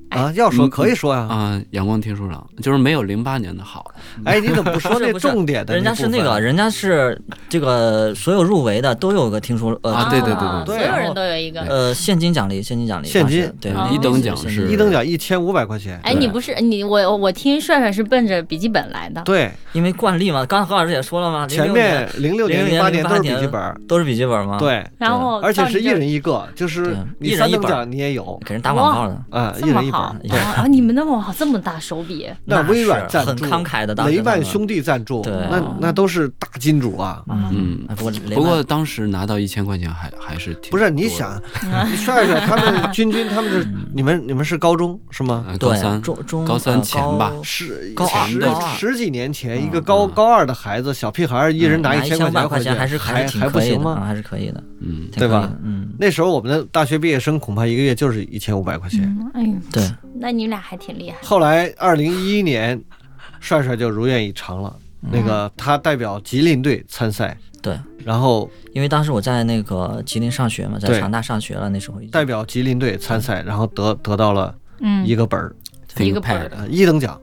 [0.09, 1.21] 啊，要说嗯可以说呀。
[1.21, 3.91] 啊，阳光听书郎就是没有零八年的好。
[4.23, 5.73] 哎，你怎么不说那重点的？
[5.73, 11.61] 人家是那个，，人家是这个所有入围的都有个听书呃啊对对对对对所有人都有一个。
[11.61, 15.99] 呃现金奖励，现金奖励，现金对哦一等奖是一等奖一千五百块钱。
[16.03, 19.21] 哎，你不是你我我听帅帅是奔着笔记本来的。
[19.23, 23.57] 对，因为惯例嘛，刚才何老师也说了嘛前面零六年、零八年都是笔记本。
[23.87, 30.65] 都是笔记本嘛，，对，然后而且是一人一个，就是对你三等一人一本奖你也有给人打广告的，嗯，一人一本好一本啊！
[30.67, 37.23] 你们那哇这么大手笔，那微软赞助，慷慨的，雷曼兄弟赞助，对那那都是大金主啊。
[37.51, 41.41] 嗯哎不过不过当时拿到一千块钱还还是挺不是，你想，
[41.89, 45.45] 你帅帅他们 君君他们是你们你们是高中是吗？
[45.59, 48.27] 高三中中高三呃前吧高十高二
[48.77, 54.01] 十十几年前，一个高高二的孩子，小屁孩儿，一人拿一千百块块钱回去，还是还还不行吗？
[54.05, 55.49] 还是可以的，嗯，对吧？
[55.63, 59.01] 嗯，那时候我们的大学毕业生恐怕一个月就是一千五百块钱。
[59.03, 59.53] 嗯，哎呦，
[59.87, 61.17] 对，那你们俩还挺厉害。
[61.21, 62.81] 后来二零一一年，
[63.39, 64.75] 帅帅就如愿以偿了。
[64.99, 75.55] 那个他代表吉林队参赛，对，然后因为当时我在那个吉林上学嘛，在长大上学了，那时候代表吉林队参赛，然后得得到了嗯，一个本儿，
[75.99, 76.67] 一个本儿。
[76.67, 77.19] 一等奖。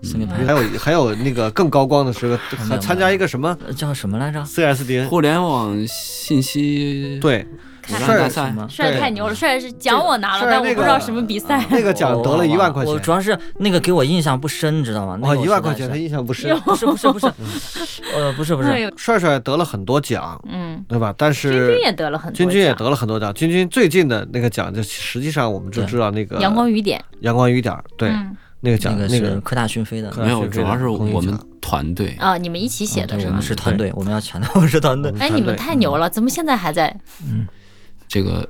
[0.47, 3.59] 还有还有那个更高光的是个还参加一个什么？
[3.67, 7.19] 呃叫什么来着？CSDN，互联网信息。
[7.21, 7.47] 对，
[7.93, 11.65] 网帅帅太牛了，帅是奖我拿了，但我不知道什么比赛。
[11.71, 13.11] 那个奖得了一万块钱我主。
[13.11, 15.19] 要是那个给我印象不深，你知道吗？
[15.21, 16.59] 那哇，个我一万块钱他印象不深。
[16.61, 17.27] 不是不是不是，
[18.15, 21.15] 呃不是不是， 帅帅得了很多奖，嗯，对吧？
[21.17, 23.33] 但是君君也得了很多，君君也得了很多奖。
[23.35, 33.43] 君君最近的那个奖，就实际上我们就知道那个阳光雨点，阳光雨点儿，对，嗯那个奖那个那个是科大讯飞的，没有，主要是我们团队啊，你们一起写的是们？
[33.43, 35.13] 是团队，我们要强调我们是团队。
[35.21, 36.95] 哎，你们太牛了，怎么现在还在？
[38.09, 38.49] 这个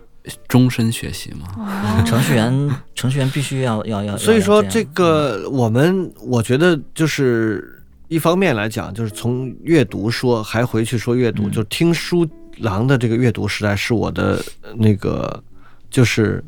[0.48, 11.50] 终身学习嘛，哦 程序员程序员必须要要要，所以说这个我们我觉得就是一方面来讲，就是从阅读说还回去说阅读，嗯。
[11.50, 12.26] 就听书
[12.58, 15.42] 郎的这个阅读时代是我的呃那个
[15.90, 16.42] 就是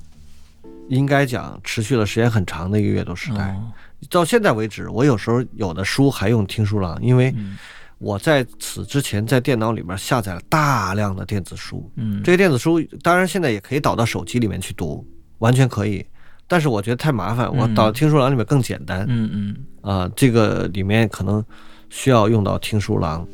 [0.88, 3.48] 应该讲持续了时间很长的一个阅读时代。
[3.50, 3.72] 哦。
[4.10, 7.56] 到现在为止，我有时候有的书还用听书郎，因为嗯
[7.98, 15.06] 我在此之前在电脑里面下载了大量的电子书，嗯这些电子书当然现在也可以导到手机里面去读，
[15.38, 16.04] 完全可以。
[16.48, 21.44] 但是我觉得太麻烦，我嗯导听书郎里面更简单嗯嗯啊、这个里面可能
[21.90, 23.26] 需要用到听书郎。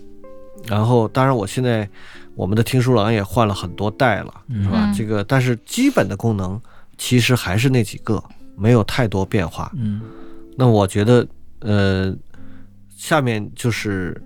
[0.67, 1.89] 然后，当然我现在
[2.37, 4.33] 我们的听书郎也换了很多代了，
[4.63, 4.85] 是吧？
[4.87, 6.61] 嗯这个但是基本的功能
[6.97, 8.23] 其实还是那几个，
[8.57, 9.73] 没有太多变化。
[9.75, 10.01] 嗯
[10.57, 11.27] 那我觉得，
[11.61, 12.15] 呃，
[12.97, 14.23] 下面就是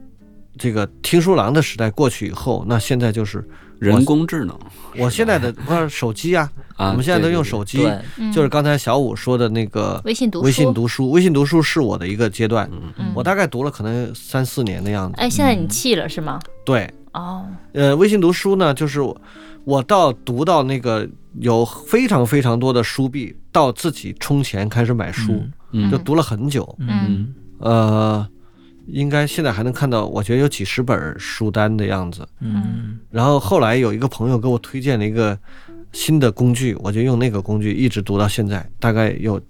[0.59, 3.47] 这个听书郎的时代过去以后，那现在就是
[3.79, 4.59] 人工智能。
[4.99, 7.87] 我现在的不是手机啊，啊，我们现在都用手机，
[8.35, 13.13] 就是刚才小五说的那个微信读书，微信读书，微信读书是我的一个阶段，嗯。
[13.15, 15.17] 我大概读了可能三四年的样子。
[15.19, 16.41] 哎，现在你弃了是吗？
[16.65, 19.21] 对，哦，呃，微信读书呢，就是我
[19.65, 21.07] 我到读到那个
[21.41, 25.43] 有非常非常多的书币，到自己充钱开始买书，
[25.73, 25.91] 嗯。
[25.91, 26.75] 就读了很久。
[26.79, 27.35] 嗯。
[27.59, 28.27] 呃，
[28.87, 32.27] 应该现在还能看到，我觉得有几十本书单的样子。
[32.41, 35.39] 嗯然后后来有一个朋友给我推荐了一个
[35.93, 39.41] 新的工具，我就用那个工具一直读到现在，大概有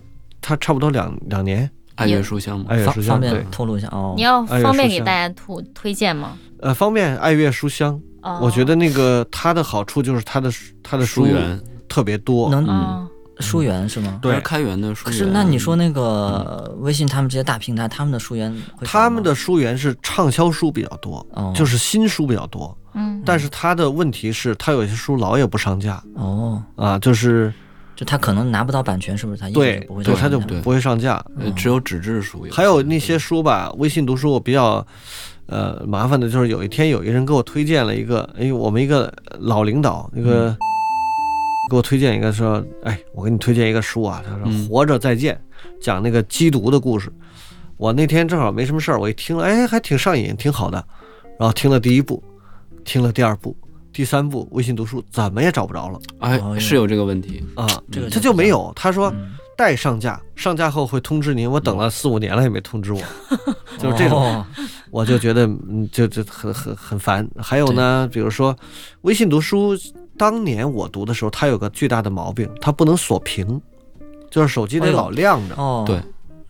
[0.41, 1.71] 他差不多两两年。
[1.97, 4.23] 爱乐书香嘛，爱乐方书香对方便，透露一下哦你。
[4.23, 6.37] 要方便给大家推推荐吗？
[6.61, 7.99] 呃，方便爱乐书香。
[8.21, 10.51] 哦，我觉得那个它的好处就是它的
[10.83, 11.59] 它的书书源
[11.89, 12.51] 特别多。
[12.51, 13.09] 能哦，
[13.41, 14.19] 书源是吗？
[14.23, 15.13] 对开源的书源。
[15.13, 22.77] 可是那你说那个微信他们这些大平台，他们的书源他们的书源是畅销书比较多，哦就是新书比较多。
[22.95, 27.53] 嗯，但是他的问题是，他有些书老也不上架哦，啊，就是
[27.95, 29.39] 就他可能拿不到版权，是不是？
[29.39, 31.25] 他一直对对，就不会上架它就不会上架。
[31.39, 34.87] 呃只有纸质书有，还有那些书吧，微信读书我比较
[35.45, 40.57] 呃麻烦的就是有一天有一个人给我推荐了一个，哎，我们一个老领导那个。
[41.69, 45.35] 给我推荐一个说，哎，我给你推荐一个书啊，他说嗯《活着再见》，
[45.81, 47.13] 讲那个缉毒的故事。
[47.77, 50.83] 我那天正好没什么事儿，我一听，哎，还挺上瘾，挺好的。
[51.39, 52.23] 然后听了第一部，
[52.85, 53.55] 听了第二部，
[53.93, 58.73] 第三部，微信读书怎么也找不着了哎是有这个问题，啊，这个他就没有。
[58.75, 61.51] 他说嗯待上架，上架后会通知您。
[61.51, 63.01] 我等了四五年了也没通知我，
[63.79, 64.23] 就是这种。
[64.23, 64.47] 哦
[64.93, 67.29] 我就觉得嗯，就就很很很烦。
[67.37, 68.57] 还有呢，比如说
[69.03, 69.77] 微信读书，
[70.19, 73.61] 当年我读的时候，它有个巨大的毛病，它不能锁屏，
[74.31, 75.55] 就是手机得老亮着。
[75.57, 76.01] 哦，对，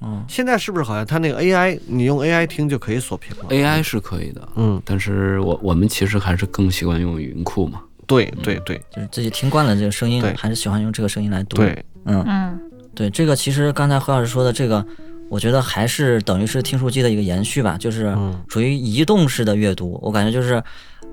[0.00, 7.82] 嗯，现在是不是好像它那个 AI，你用 AI 听就可以锁屏了？AI 是可以的，嗯，但是我我们其实还是更习惯用云库嘛。
[8.06, 11.56] 对对对就是自己听惯了这个声音，还是喜欢用这个声音来读。
[11.56, 12.60] 对，嗯，嗯
[12.94, 14.86] 对，这个其实刚才何老师说的这个，
[15.28, 19.98] 我觉得还是等于是听书机的一个延续吧，就是嗯属于移动式的阅读。
[20.02, 20.62] 我感觉就是，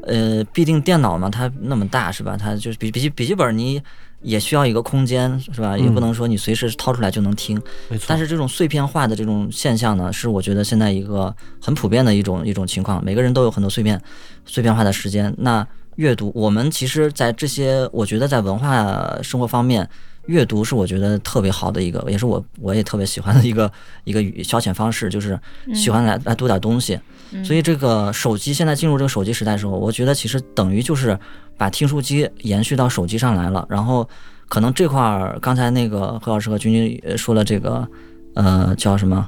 [0.03, 2.38] 呃，毕竟电脑嘛，它那么大是吧？
[2.38, 3.82] 它就是笔笔记笔记本你
[4.22, 5.78] 也需要一个空间是吧？
[5.78, 7.61] 也不能说你随时掏出来就能听。
[7.89, 8.05] 没错。
[8.07, 14.01] 但是这种碎片化的这种现象呢，是我觉得现在一个很普遍的一种一种情况，每个人都有很多碎片
[14.45, 15.34] 碎片化的时间。
[15.39, 19.88] 那阅读，我们其实，在这些我觉得在文化生活方面，
[20.28, 23.72] 阅读是我觉得特别好的一个，也是我我也特别喜欢的一个
[24.06, 25.40] 一个消遣方式，就是
[25.74, 27.00] 喜欢来来读点东西。
[27.44, 31.18] 所以这个手机现在进入这个手机时代的时候，我觉得其实等于就是
[31.58, 33.66] 把听书机延续到手机上来了。
[33.70, 34.08] 然后
[34.48, 37.88] 可能这块儿刚才那个何老师和君君呃说了这个
[38.36, 39.28] 呃叫什么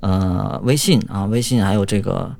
[0.00, 2.34] 呃微信啊，微信还有这个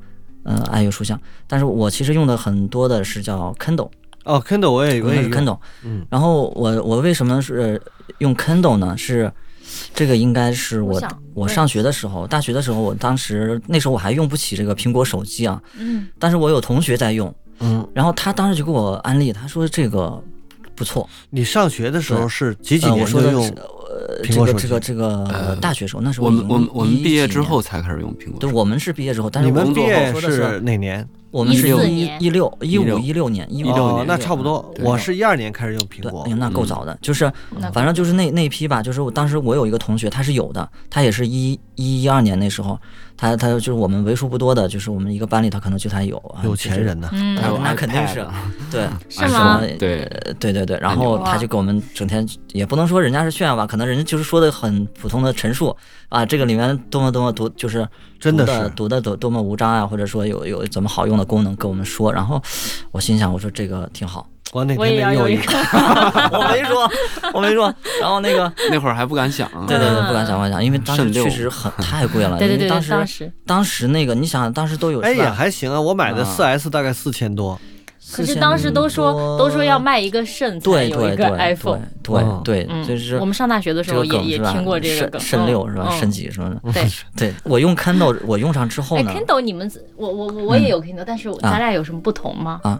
[0.44, 3.90] 呃爱阅书香，但是我其实用的很多的是叫 Kindle。
[4.24, 7.80] 哦，Kindle 我也我也用 Kindle，嗯，然后我我为什么是
[8.18, 8.96] 用 Kindle 呢？
[8.96, 9.32] 是
[9.94, 11.00] 这个应该是我
[11.34, 20.22] 我我上学的时候，大学的时候，我当时那时候我还用不起这个苹果手机啊，嗯，但是我有同学在用，嗯，然后他当时就给我安利，他说这个
[20.74, 28.38] 不错，你上学的时候是几几呃年就用我说的是呃这个这个这个大学时候，那时候我们我们我们毕业之后，才开始用苹果。
[28.38, 31.08] 对我们是毕业之后，但是你们工作毕业后是哪年？
[31.32, 32.22] 我们是14一年。
[32.22, 34.06] 一六一五16一六年一五哦，年。
[34.06, 34.72] 那差不多。
[34.80, 36.22] 我是一二年开始用苹对，果。
[36.26, 37.30] 哎，呀，那够早的，就是
[37.72, 42.78] 反正就是那那一批吧，就是我当时我有一个同学，他是有的，他也是一一一二年那时候，
[43.16, 47.08] 他他就是我们为数不多的，就是我们一个班里他可能就他有啊，有钱人呢。
[47.12, 47.34] 嗯。
[47.62, 48.24] 那肯定是
[48.70, 49.58] 对，是吗？
[49.60, 50.08] 呃对。
[50.38, 55.74] 对对对，然后他就给我们整天也不能说人家是炫耀吧，可能人家就是说的很普通的陈述
[56.08, 57.88] 啊，这个里面多么多么多就是
[58.20, 58.68] 真的是。
[58.74, 62.42] 读的多多么无章啊，或者说有有怎么好用的功能跟我们说，然后
[62.90, 65.58] 我心想我说这个挺好，我哪我也天得用一要有一个个。
[66.38, 66.90] 我没说
[67.32, 68.52] 我没说，然后那个。
[68.70, 72.38] 那会儿还不敢想，对对对，不敢想，不敢想，因为当时确实很太贵了。
[72.38, 77.60] 对对对对，因为当时当时那个，你想当时都有哎，也还行啊，我买的啊四 S 大概四千多。
[78.10, 81.80] 可是当时都说都说要卖一个肾才对有一个对对 iPhone。
[82.02, 84.38] 对嗯对就是我们上大学的时候也也？
[84.38, 85.86] 听过这个肾梗，肾六是吧？
[85.90, 86.72] 嗯肾几什么的？
[86.72, 86.86] 对，
[87.16, 92.60] 对我用 Kindle，我用上之后哎呢，，Kindle 你们我我我我也有 Kindle，但是啊咱俩有什么不同吗？
[92.64, 92.78] 啊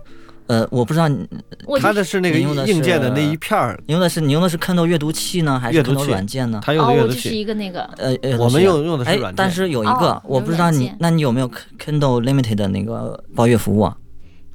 [0.49, 1.27] 呃，我不知道你
[1.81, 6.61] 他的是那个你用的是硬件的那一片儿，你用的是你用的是 Kindle 阅读器呢，还是阅读 Kindle 软件呢？
[6.63, 7.15] 它用哦，的阅读器。
[7.15, 11.49] 我就是一个那个呃呃，我们用用的是哎软件但是有一个哦，我不知道你那你有没有
[11.83, 13.97] Kindle Limited 的那个包月服务啊？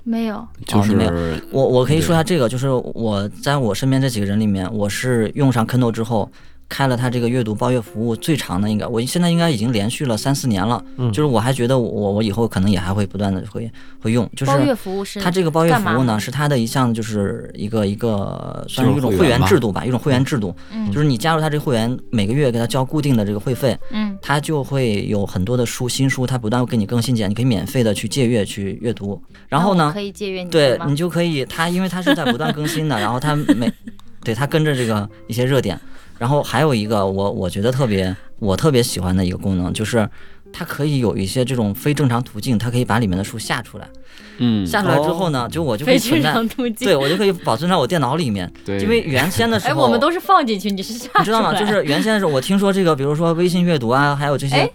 [0.07, 1.05] 没有，就是没
[1.51, 6.31] 我我可以说一下这个，就是我在我身边这几个人里面，我是用上 Kindle 之后，
[6.69, 10.83] 开了他这个阅读包月服务最长的应该，我现在应该已经连续了三四年了。
[10.97, 11.11] 嗯。
[11.11, 20.91] 就是我还觉得我我以后可能也还会不断的会会用，就是包月服务是它这个包月服务呢，是它的一项就是一个一个算是一种会员制度吧，一种会员制度，嗯。
[20.91, 24.17] 就是你加入他这个会员，每个月给他交固定的这个会费，嗯。
[24.21, 29.21] 它就会有很多的书新书，它不断会给你更新简，你可以免费的去借阅去阅读。
[29.47, 33.71] 然后呢可，以借阅你对你就可以，它因为它是在不断更新的，然后它每
[34.23, 35.79] 对它跟着这个一些热点，
[36.19, 40.09] 然后还有一个我我觉得特别我特别喜欢的一个功能就是。
[40.53, 43.87] 它可以有一些这种非正常途径，它可以把里面的书下出来。
[44.37, 46.87] 嗯，下出来之后呢，就我就可以非正存在，常途径。
[46.87, 48.49] 对我就可以保存在我电脑里面。
[48.63, 51.53] 对，因为原先的时候哎，候，我们都是放进去，你是下你知道吗？
[51.53, 54.71] 就是原先的时候，我听说这个，比如说微信阅读啊，还有这些哎，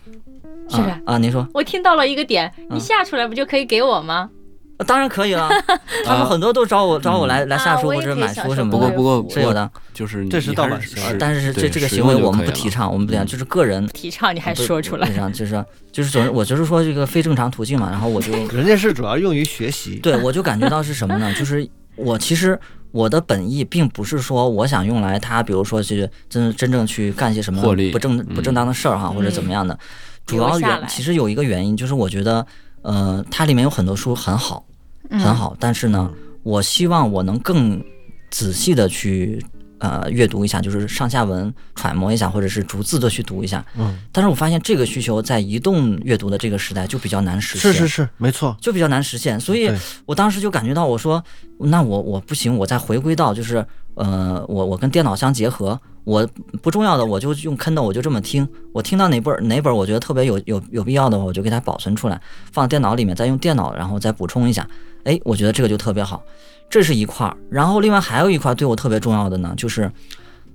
[0.69, 4.29] 是不是啊啊，您说，我听到了一个点，嗯你下出来不就可以给我吗？
[4.31, 4.42] 呃
[4.87, 5.49] 当然可以了。
[6.05, 9.71] 他们很多都找我找我来来下书或者买书什么的，不过不过是有的。
[9.95, 19.97] 就是你这是盗版行为是呃但是这这个行为我们不提倡，我们不提倡，就是个人提倡你还说出来不，提倡就是就是总是我就是说这个非正常途径嘛，然后我就 人家是主要用于学习。
[19.97, 21.33] 对我就感觉到是什么呢？
[21.35, 22.59] 就是我其实
[22.91, 27.63] 我的本意并不是说我想用来它，比如说去真真正去干些什么
[27.93, 29.79] 不正嗯不正当的事儿哈，或者怎么样的。
[30.25, 32.47] 主要原其实有一个原因，就是我觉得
[32.83, 34.65] 呃它里面有很多书很好
[35.11, 36.11] 嗯很好，但是呢，
[36.43, 37.83] 我希望我能更
[38.31, 39.45] 仔细的去。
[39.83, 43.67] 呃，阅读一下，就是上下文揣摩一下，或者是逐字的去读一下。
[43.77, 47.73] 嗯，但是我发现这个需求在移动阅读的这个时代就比较难实现。
[47.73, 48.57] 是是是，没错。
[48.61, 49.69] 就比较难实现，所以
[50.07, 51.21] 我当时就感觉到，我说
[51.59, 56.27] 那我我不行，我再回归到就是呃，我我跟电脑相结合，我
[56.63, 62.21] 不重要的我就用 Kindle，我就这么听，我听到哪本哪本我觉得特别有有有必要的话，我就给它保存出来，
[62.53, 64.67] 放电脑里面，再用电脑然后再补充一下，
[65.05, 66.23] 哎，我觉得这个就特别好，
[66.71, 69.91] 这是一块儿，然后另外还有一块对我特别重要的呢，就是。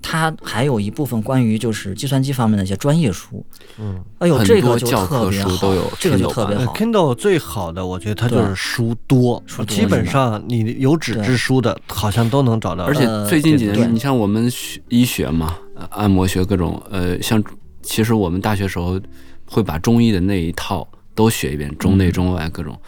[0.01, 3.45] 它还有一部分关于就是计算机方面的一些专业书，
[3.77, 6.73] 嗯，哎呦，这个就多教科特别好书都有，这个就特别好。
[6.73, 12.85] Kindle 最好的，我觉得它就是书多，书多基本上你有纸质书的，好像都能找到。
[12.85, 13.75] 而且呃最近几对。
[13.77, 17.43] 年，你像我们学医学嘛，呃按摩学各种，呃，像
[17.81, 18.99] 其实我们大学时候
[19.45, 22.79] 会把中医的那一套都学一遍，中内中外各种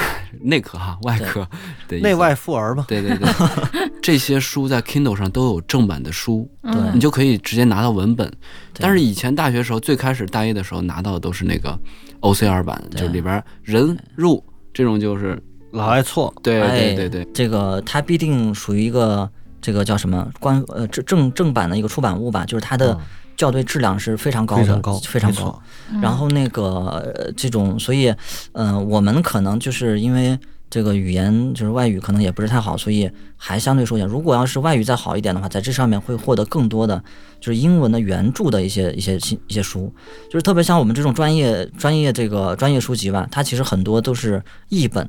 [0.40, 1.46] 内科哈，外科
[1.88, 3.28] 的内外妇儿嘛，对对对，
[4.02, 6.74] 这些书在 Kindle 上都有正版的书，对。
[6.94, 8.30] 你就可以直接拿到文本。
[8.74, 11.76] 但是以前大学时候最开始大一的时候拿到的都是那个
[12.20, 14.42] OCR 版，就是里边人入
[14.72, 15.40] 这种就是
[15.72, 16.32] 老爱错。
[16.42, 19.28] 对哎对对对，这个它必定属于一个
[19.60, 23.00] 这个叫什么官呃正正正版的一个出版物吧，就是它的嗯
[23.38, 25.62] 校对质量是非常高的，非常高，非常高。
[26.02, 28.08] 然后那个呃这种，所以
[28.52, 34.06] 嗯、呃我们可能就是因为这个语言就是外语可能也不是太好，所以还相对说一点。
[34.06, 37.02] 如果要是外语再好一点的话，在这上面会获得更多的
[37.40, 39.90] 就是英文的原著的一些一些信一些书，
[40.28, 45.08] 就是特别像我们这种专业专业这个专业书籍吧，它其实很多都是译本。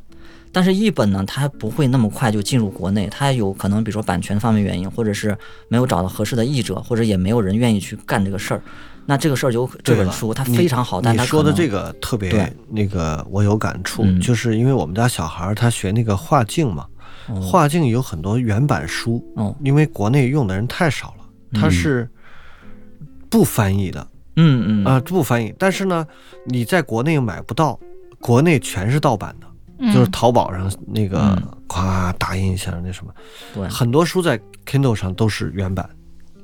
[0.52, 5.38] 但是译本呢，它不会那么快就进入国内，它有可能比如说版权方面原因，或者是
[5.68, 8.62] 没有找到合适的译者，或者也没有人愿意去干这个事儿。
[9.06, 12.54] 那这个事儿就这本书它非常好，但它你说的这个特别对。
[12.70, 14.22] 那个，我有感触，嗯。
[14.22, 16.86] 就是因为我们家小孩儿他学那个画境嘛，
[17.28, 17.42] 哦。
[17.42, 19.56] 画境有很多原版书，哦。
[19.64, 22.10] 因为国内用的人太少了，它嗯是
[23.32, 24.08] 不翻译的。
[24.36, 24.86] 嗯嗯。
[24.86, 25.52] 啊、不翻译。
[25.58, 26.06] 但是呢，
[26.46, 27.80] 你在国内买不到，
[28.20, 29.49] 国内全是盗版的，嗯
[29.94, 33.14] 就是淘宝上那个嗯咵打印一下那什么，
[33.54, 35.90] 对很多书在 Kindle 上都是原版，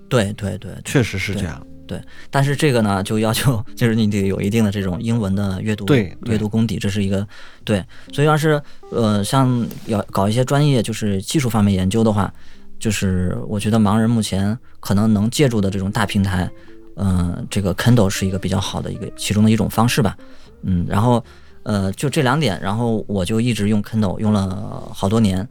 [0.07, 1.65] 对对对，确实是这样。
[1.87, 7.27] 对但是这个呢，就要求就是你得有一定的这种英文的阅读对对阅读功底，这是一个
[7.63, 7.83] 对。
[8.11, 8.59] 所以要是
[8.89, 12.33] 呃像要搞一些专业就是技术方面研究的话，
[12.79, 16.49] 就是我觉得盲人目前可能能借助的这种大平台，
[16.95, 20.17] 嗯、这个 Kindle 是一个比较好的一个其中的一种方式吧。
[20.63, 21.23] 嗯，然后
[21.65, 25.45] 呃就这两点，然后我就一直用 Kindle 用了好多年。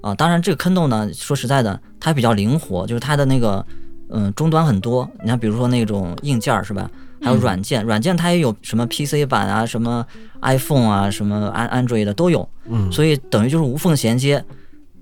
[0.00, 3.64] 啊、当然这个 Kindle 呢，说实在的，它比较灵活，就是它的那个
[4.10, 5.08] 嗯终端很多。
[5.22, 6.90] 你看，比如说那种硬件是吧？
[7.20, 10.06] 还有软件，软件它也有什么 PC 版啊，什么
[10.42, 12.48] iPhone 啊，什么安 Android 的都有。
[12.66, 14.42] 嗯，所以等于就是无缝衔接。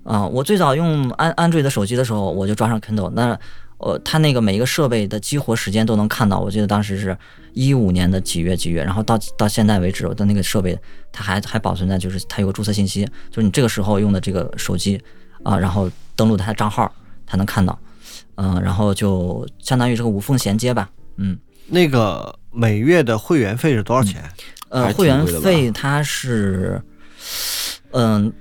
[0.03, 3.37] 啊、我最早用安安卓的手机的时候，我就装上 Kindle，那
[3.77, 6.39] 呃，它那个每一个设备的激活时间都能看到。
[6.39, 7.17] 我记得当时是
[7.53, 10.77] 一五年的几月几月，然后到到现在为止，我的那个设备
[11.11, 15.01] 它还还保存在，就是它有个注册信息，就是你这个时候用的这个手机
[15.43, 16.91] 啊、然后登录它的账号，
[17.25, 17.79] 它能看到，
[18.35, 21.37] 嗯、然后就相当于这个无缝衔接吧，嗯。
[21.69, 24.23] 那个每月的会员费是多少钱？
[24.69, 26.81] 呃，会员费它是，
[27.91, 28.31] 嗯、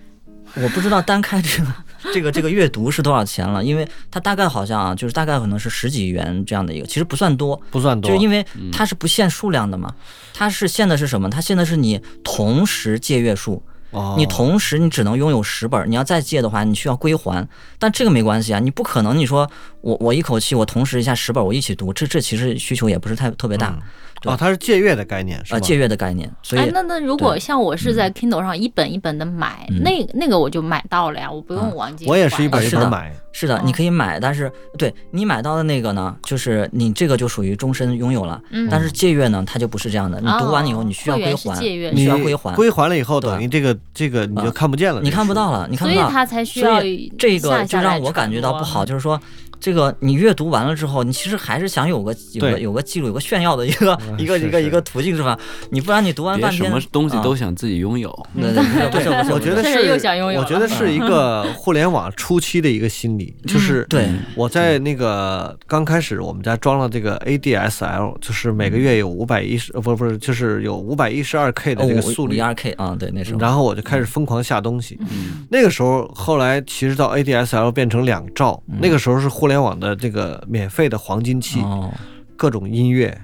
[0.54, 1.74] 我不知道单开这个
[2.12, 9.94] 这个这个阅读是多少钱了，因为它大概好像啊，就是大概可能是十几元这样的一个，其实不算多，不算多，就是因为它是不限数量的嘛，
[10.32, 11.28] 它是限的是什么？
[11.28, 13.62] 它限的是你同时借阅数。
[13.92, 14.14] 哦。
[14.18, 17.46] 你同时你只能拥有十本儿，你要再借的话，你需要归还。
[17.78, 19.48] 但这个没关系啊，你不可能你说
[19.80, 23.78] 我我一口气我同时一下十本儿我一起读，这这其实需求也不是太特别大，对
[24.24, 25.56] 哦，它是借阅的概念是吧？
[25.56, 26.30] 呃，借阅的概念。
[26.42, 32.08] 所以哎，那那如果像我是在 Kindle 上一本一本的买，嗯那那个我就买到了呀，我不啊用往进。
[32.08, 38.40] 我也是一本一本买，是的，你可以买，但是对你买到的那个呢，就是你这个就属于终身拥有了。
[38.50, 45.68] 嗯但是借阅呢，它就不是这样的，你读完以后哦你需要归还，借阅你需要归还，归还了以后，等于这个这个你就啊看不见了，你看不到了。
[45.70, 46.10] 你看所以不到。
[46.10, 49.20] 它才需所要以这个就让我感觉到不好，就是说，
[49.60, 55.38] 这个你阅读完了之后，你其实还是想有个有个有个记录、有个炫耀的一个 一个一个一个途径是吧？
[55.70, 58.10] 你不然你读完半天什么东西都啊想自己拥有。
[58.34, 64.08] 对对对不是不是，我觉得 是，又想拥有我觉得是一个互联网初期的一个心理，就是嗯对。
[64.34, 74.98] 我在那个刚开始我们家装了这个 ADSL，就是每个月有五百一十，呃不不是，就是有五百一十二 K 的这个速率，二 K 啊，对那时候，然后我就开始疯狂下东西。
[75.00, 81.92] 嗯，那个时候，后来其实到 ADSL 变成两兆，那个时候是互联网的这个免费的黄金期，哦，
[82.36, 83.20] 各种音乐对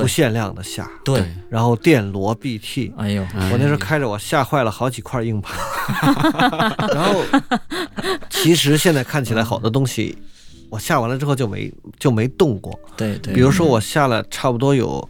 [0.00, 3.22] 不限量的下，对，然后电罗 BT，哎呦，
[3.52, 5.58] 我那时候开着我吓坏了好几块硬盘，
[6.94, 7.22] 然后
[8.30, 10.16] 其实现在看起来好多东西，
[10.70, 12.78] 我下完了之后就没就没动过。
[12.96, 15.06] 对对，比如说我下了差不多有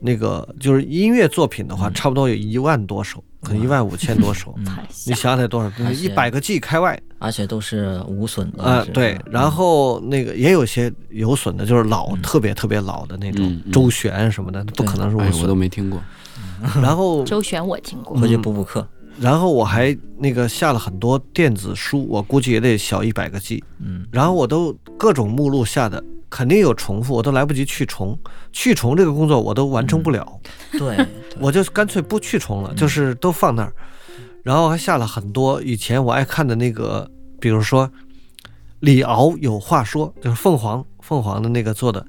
[0.00, 4.54] 那个就是音乐作品的话，差不多有一万多首，可能一万五千多首。
[4.56, 4.64] 嗯
[5.06, 5.70] 你吓想想多少？
[5.92, 9.18] 一百个 G 开外而且都是无损的对。
[9.30, 15.54] 然后那个也有些有损的，就是老、嗯特别特别老的那种周旋什么的，不可能是无损，我都。
[15.54, 16.02] 没听过。
[16.82, 18.86] 然后周旋我听过，回去补补课，
[19.20, 23.62] 然后我还那个下了很多电子书，我估计也得小一百个 G。
[23.78, 26.02] 嗯，然后我都各种目录下的，
[26.34, 28.18] 肯定有重复，我都来不及去重。
[28.52, 30.26] 去重这个工作我都完成不了，
[30.72, 31.06] 对，对
[31.38, 33.72] 我就干脆不去重了，就是都放那儿。
[34.42, 37.08] 然后还下了很多以前我爱看的那个，
[37.40, 37.88] 比如说
[38.80, 42.04] 李敖有话说，就是凤凰凤凰的那个做的。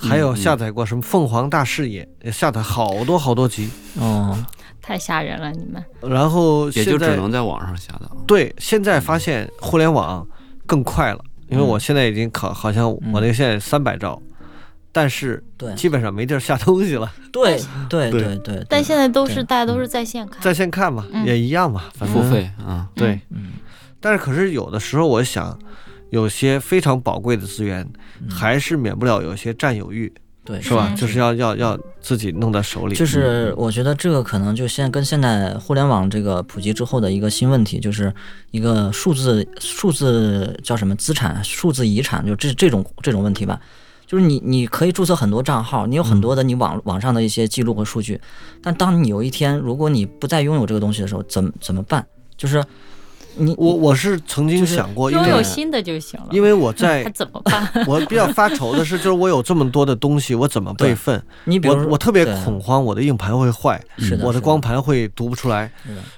[0.00, 3.68] 还有下载过什么《凤凰大视野》，也下载好多好多集。
[4.00, 4.38] 哦，
[4.80, 5.84] 太吓人了，你们。
[6.00, 8.16] 然后也就只能在网上下到。
[8.26, 10.26] 对，现在发现互联网
[10.66, 14.20] 更快了，因为我现在已经考，好像我那个现在三百兆，
[14.92, 15.74] 但是对。
[15.74, 18.38] 基本上没地儿下东西了，对 对对对。
[18.38, 22.50] 对，但现在都是大家都是在线看，在线看嘛，嗯也一样嘛，反正付费。
[22.58, 23.20] 啊，对。
[23.30, 23.52] 嗯。
[24.00, 25.58] 但是可是有的时候我想，
[26.10, 27.86] 有些非常宝贵的资源，
[28.20, 28.30] 嗯。
[28.30, 30.12] 还是免不了有些占有欲，
[30.48, 30.86] 对，是吧？
[30.88, 32.94] 嗯就是要要要自己弄在手里。
[32.94, 38.10] 就是我觉得这个可能就现跟现在互联网这个普及之后的一个新问题，就是
[38.50, 43.60] 一个数字数字叫什么资产、数字遗产，就这这种这种问题吧。
[44.06, 48.18] 就是你你可以注册很多账号，你有很多的你网网上的一些记录和数据，
[48.62, 52.06] 但当你有一天如果你不再拥有这个东西的时候，怎么怎么办？
[52.38, 52.64] 就是
[53.38, 56.26] 你我我是曾经想过，因拥有为新的就行了。
[56.30, 57.68] 因为我在 还怎么办？
[57.86, 61.22] 我比较发愁的是，就是我有这么多的东西，我怎么备份？
[61.44, 63.80] 你比如我我特别恐慌，我的硬盘会坏，
[64.22, 65.70] 我的光盘会读不出来。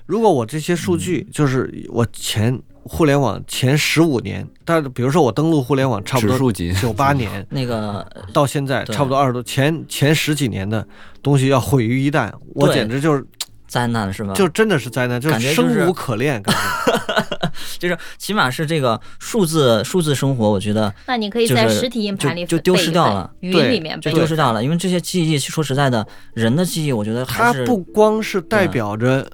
[0.07, 10.85] 如果我这些数据，就是我前互联网前十五年，但比如说我登录互联网差不多九八年那个到现在，差不多二十多前前十几年的
[11.23, 13.25] 东西要毁于一旦，我简直就是
[13.71, 14.35] 灾难是吧？
[14.35, 17.51] 就真的是灾难，就是生无可恋，感觉。
[17.79, 29.27] 就是起码是这个数字数字生活，我觉得那你可以就是在实体硬盘里就就丢失掉了语对音里面备就丢失掉了，因为这些记忆，说实在的，人的记忆，我觉得还是它不光是代表着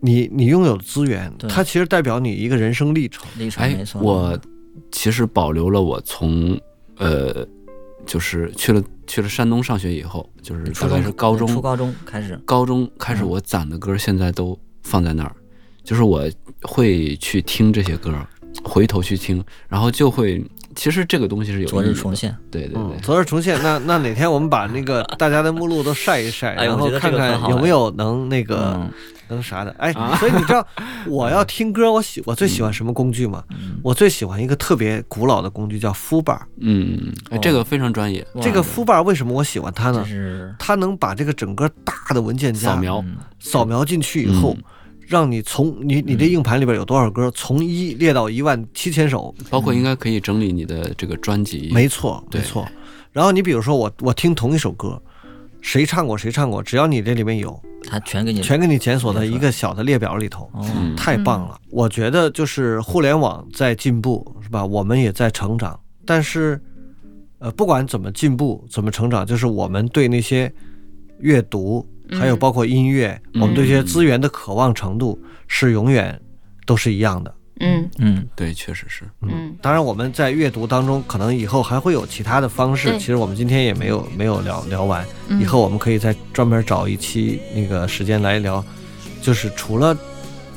[0.00, 3.26] 你你拥有资源，它其实代表你一个人生历程。
[3.36, 4.00] 历程，哎没，错。
[4.00, 4.38] 我
[4.90, 6.58] 其实保留了我从
[6.96, 7.46] 呃，
[8.08, 15.36] 就是去了去了山东上学以后，就是大概是高中初高中开始，高中开始，嗯我攒的歌现在都放在那儿，
[15.84, 16.26] 就是我
[16.62, 18.14] 会去听这些歌，
[18.64, 20.42] 回头去听，然后就会，
[20.78, 22.30] 其实这个东西是有昨日重现。
[22.30, 23.60] 嗯对对对，，昨日重现。
[23.62, 28.90] 那那哪天我们把那个 大家的目录都晒一晒，然后看看有没有能那个、嗯。
[29.30, 29.74] 能啥的。
[29.78, 30.66] 哎，所以你知道
[31.06, 33.42] 我要听歌，我喜我最喜欢什么工具吗？
[33.82, 40.02] 我最喜欢一个特别古老的工具叫 f u b a r 嗯，哎，这个非常专业，这个 f u b a r 为什么我喜欢它呢？
[40.08, 43.16] 是它能把这个整个大的文件夹扫描，嗯。
[43.40, 44.64] 扫描进去以后，嗯
[45.08, 52.68] 让你从你你的硬盘里边有多少歌，从一列到一万七千首，包括应该可以整理你的这个专辑，没错，没错。
[53.10, 55.00] 然后你比如说我我听同一首歌，
[55.62, 61.58] 谁唱过谁唱过，只要你这里面有，他全给你全给你检索在一个小的列表里头，哦，嗯太棒了。
[61.70, 64.62] 我觉得就是互联网在进步，是吧？
[64.62, 66.60] 我们也在成长，但是
[67.38, 70.52] 呃，不管怎么进步，怎么成长，就是我们对那些
[71.20, 72.38] 阅读，还有嗯。
[72.38, 76.20] 包括音乐，我们对这些资源的渴望程度是永远
[76.66, 77.34] 都是一样的。
[77.60, 77.88] 嗯。
[77.98, 82.98] 嗯，对，确实是，嗯当然，我们在阅读当中，可能以后还会有其他的方式。
[82.98, 85.40] 其实我们今天也没有没有聊聊完，嗯。
[85.40, 88.64] 以后我们可以再专门找一期那个时间来聊，
[89.20, 89.96] 就是除了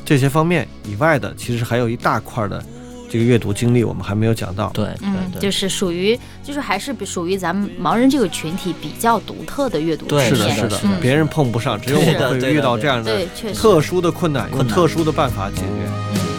[0.06, 2.64] 这些方面以外的，其实还有一大块的
[3.12, 4.72] 这个阅读经历，我们还没有讲到。
[4.74, 10.56] 对嗯，对对，就是属于，就是还是属于咱们盲人这个群体比较独特的阅读对体是的，验。
[10.56, 13.20] 是的是的，别人碰不上，只有我们会遇到这样的。
[13.54, 16.31] 特殊的困难，用困难特殊的办法解决。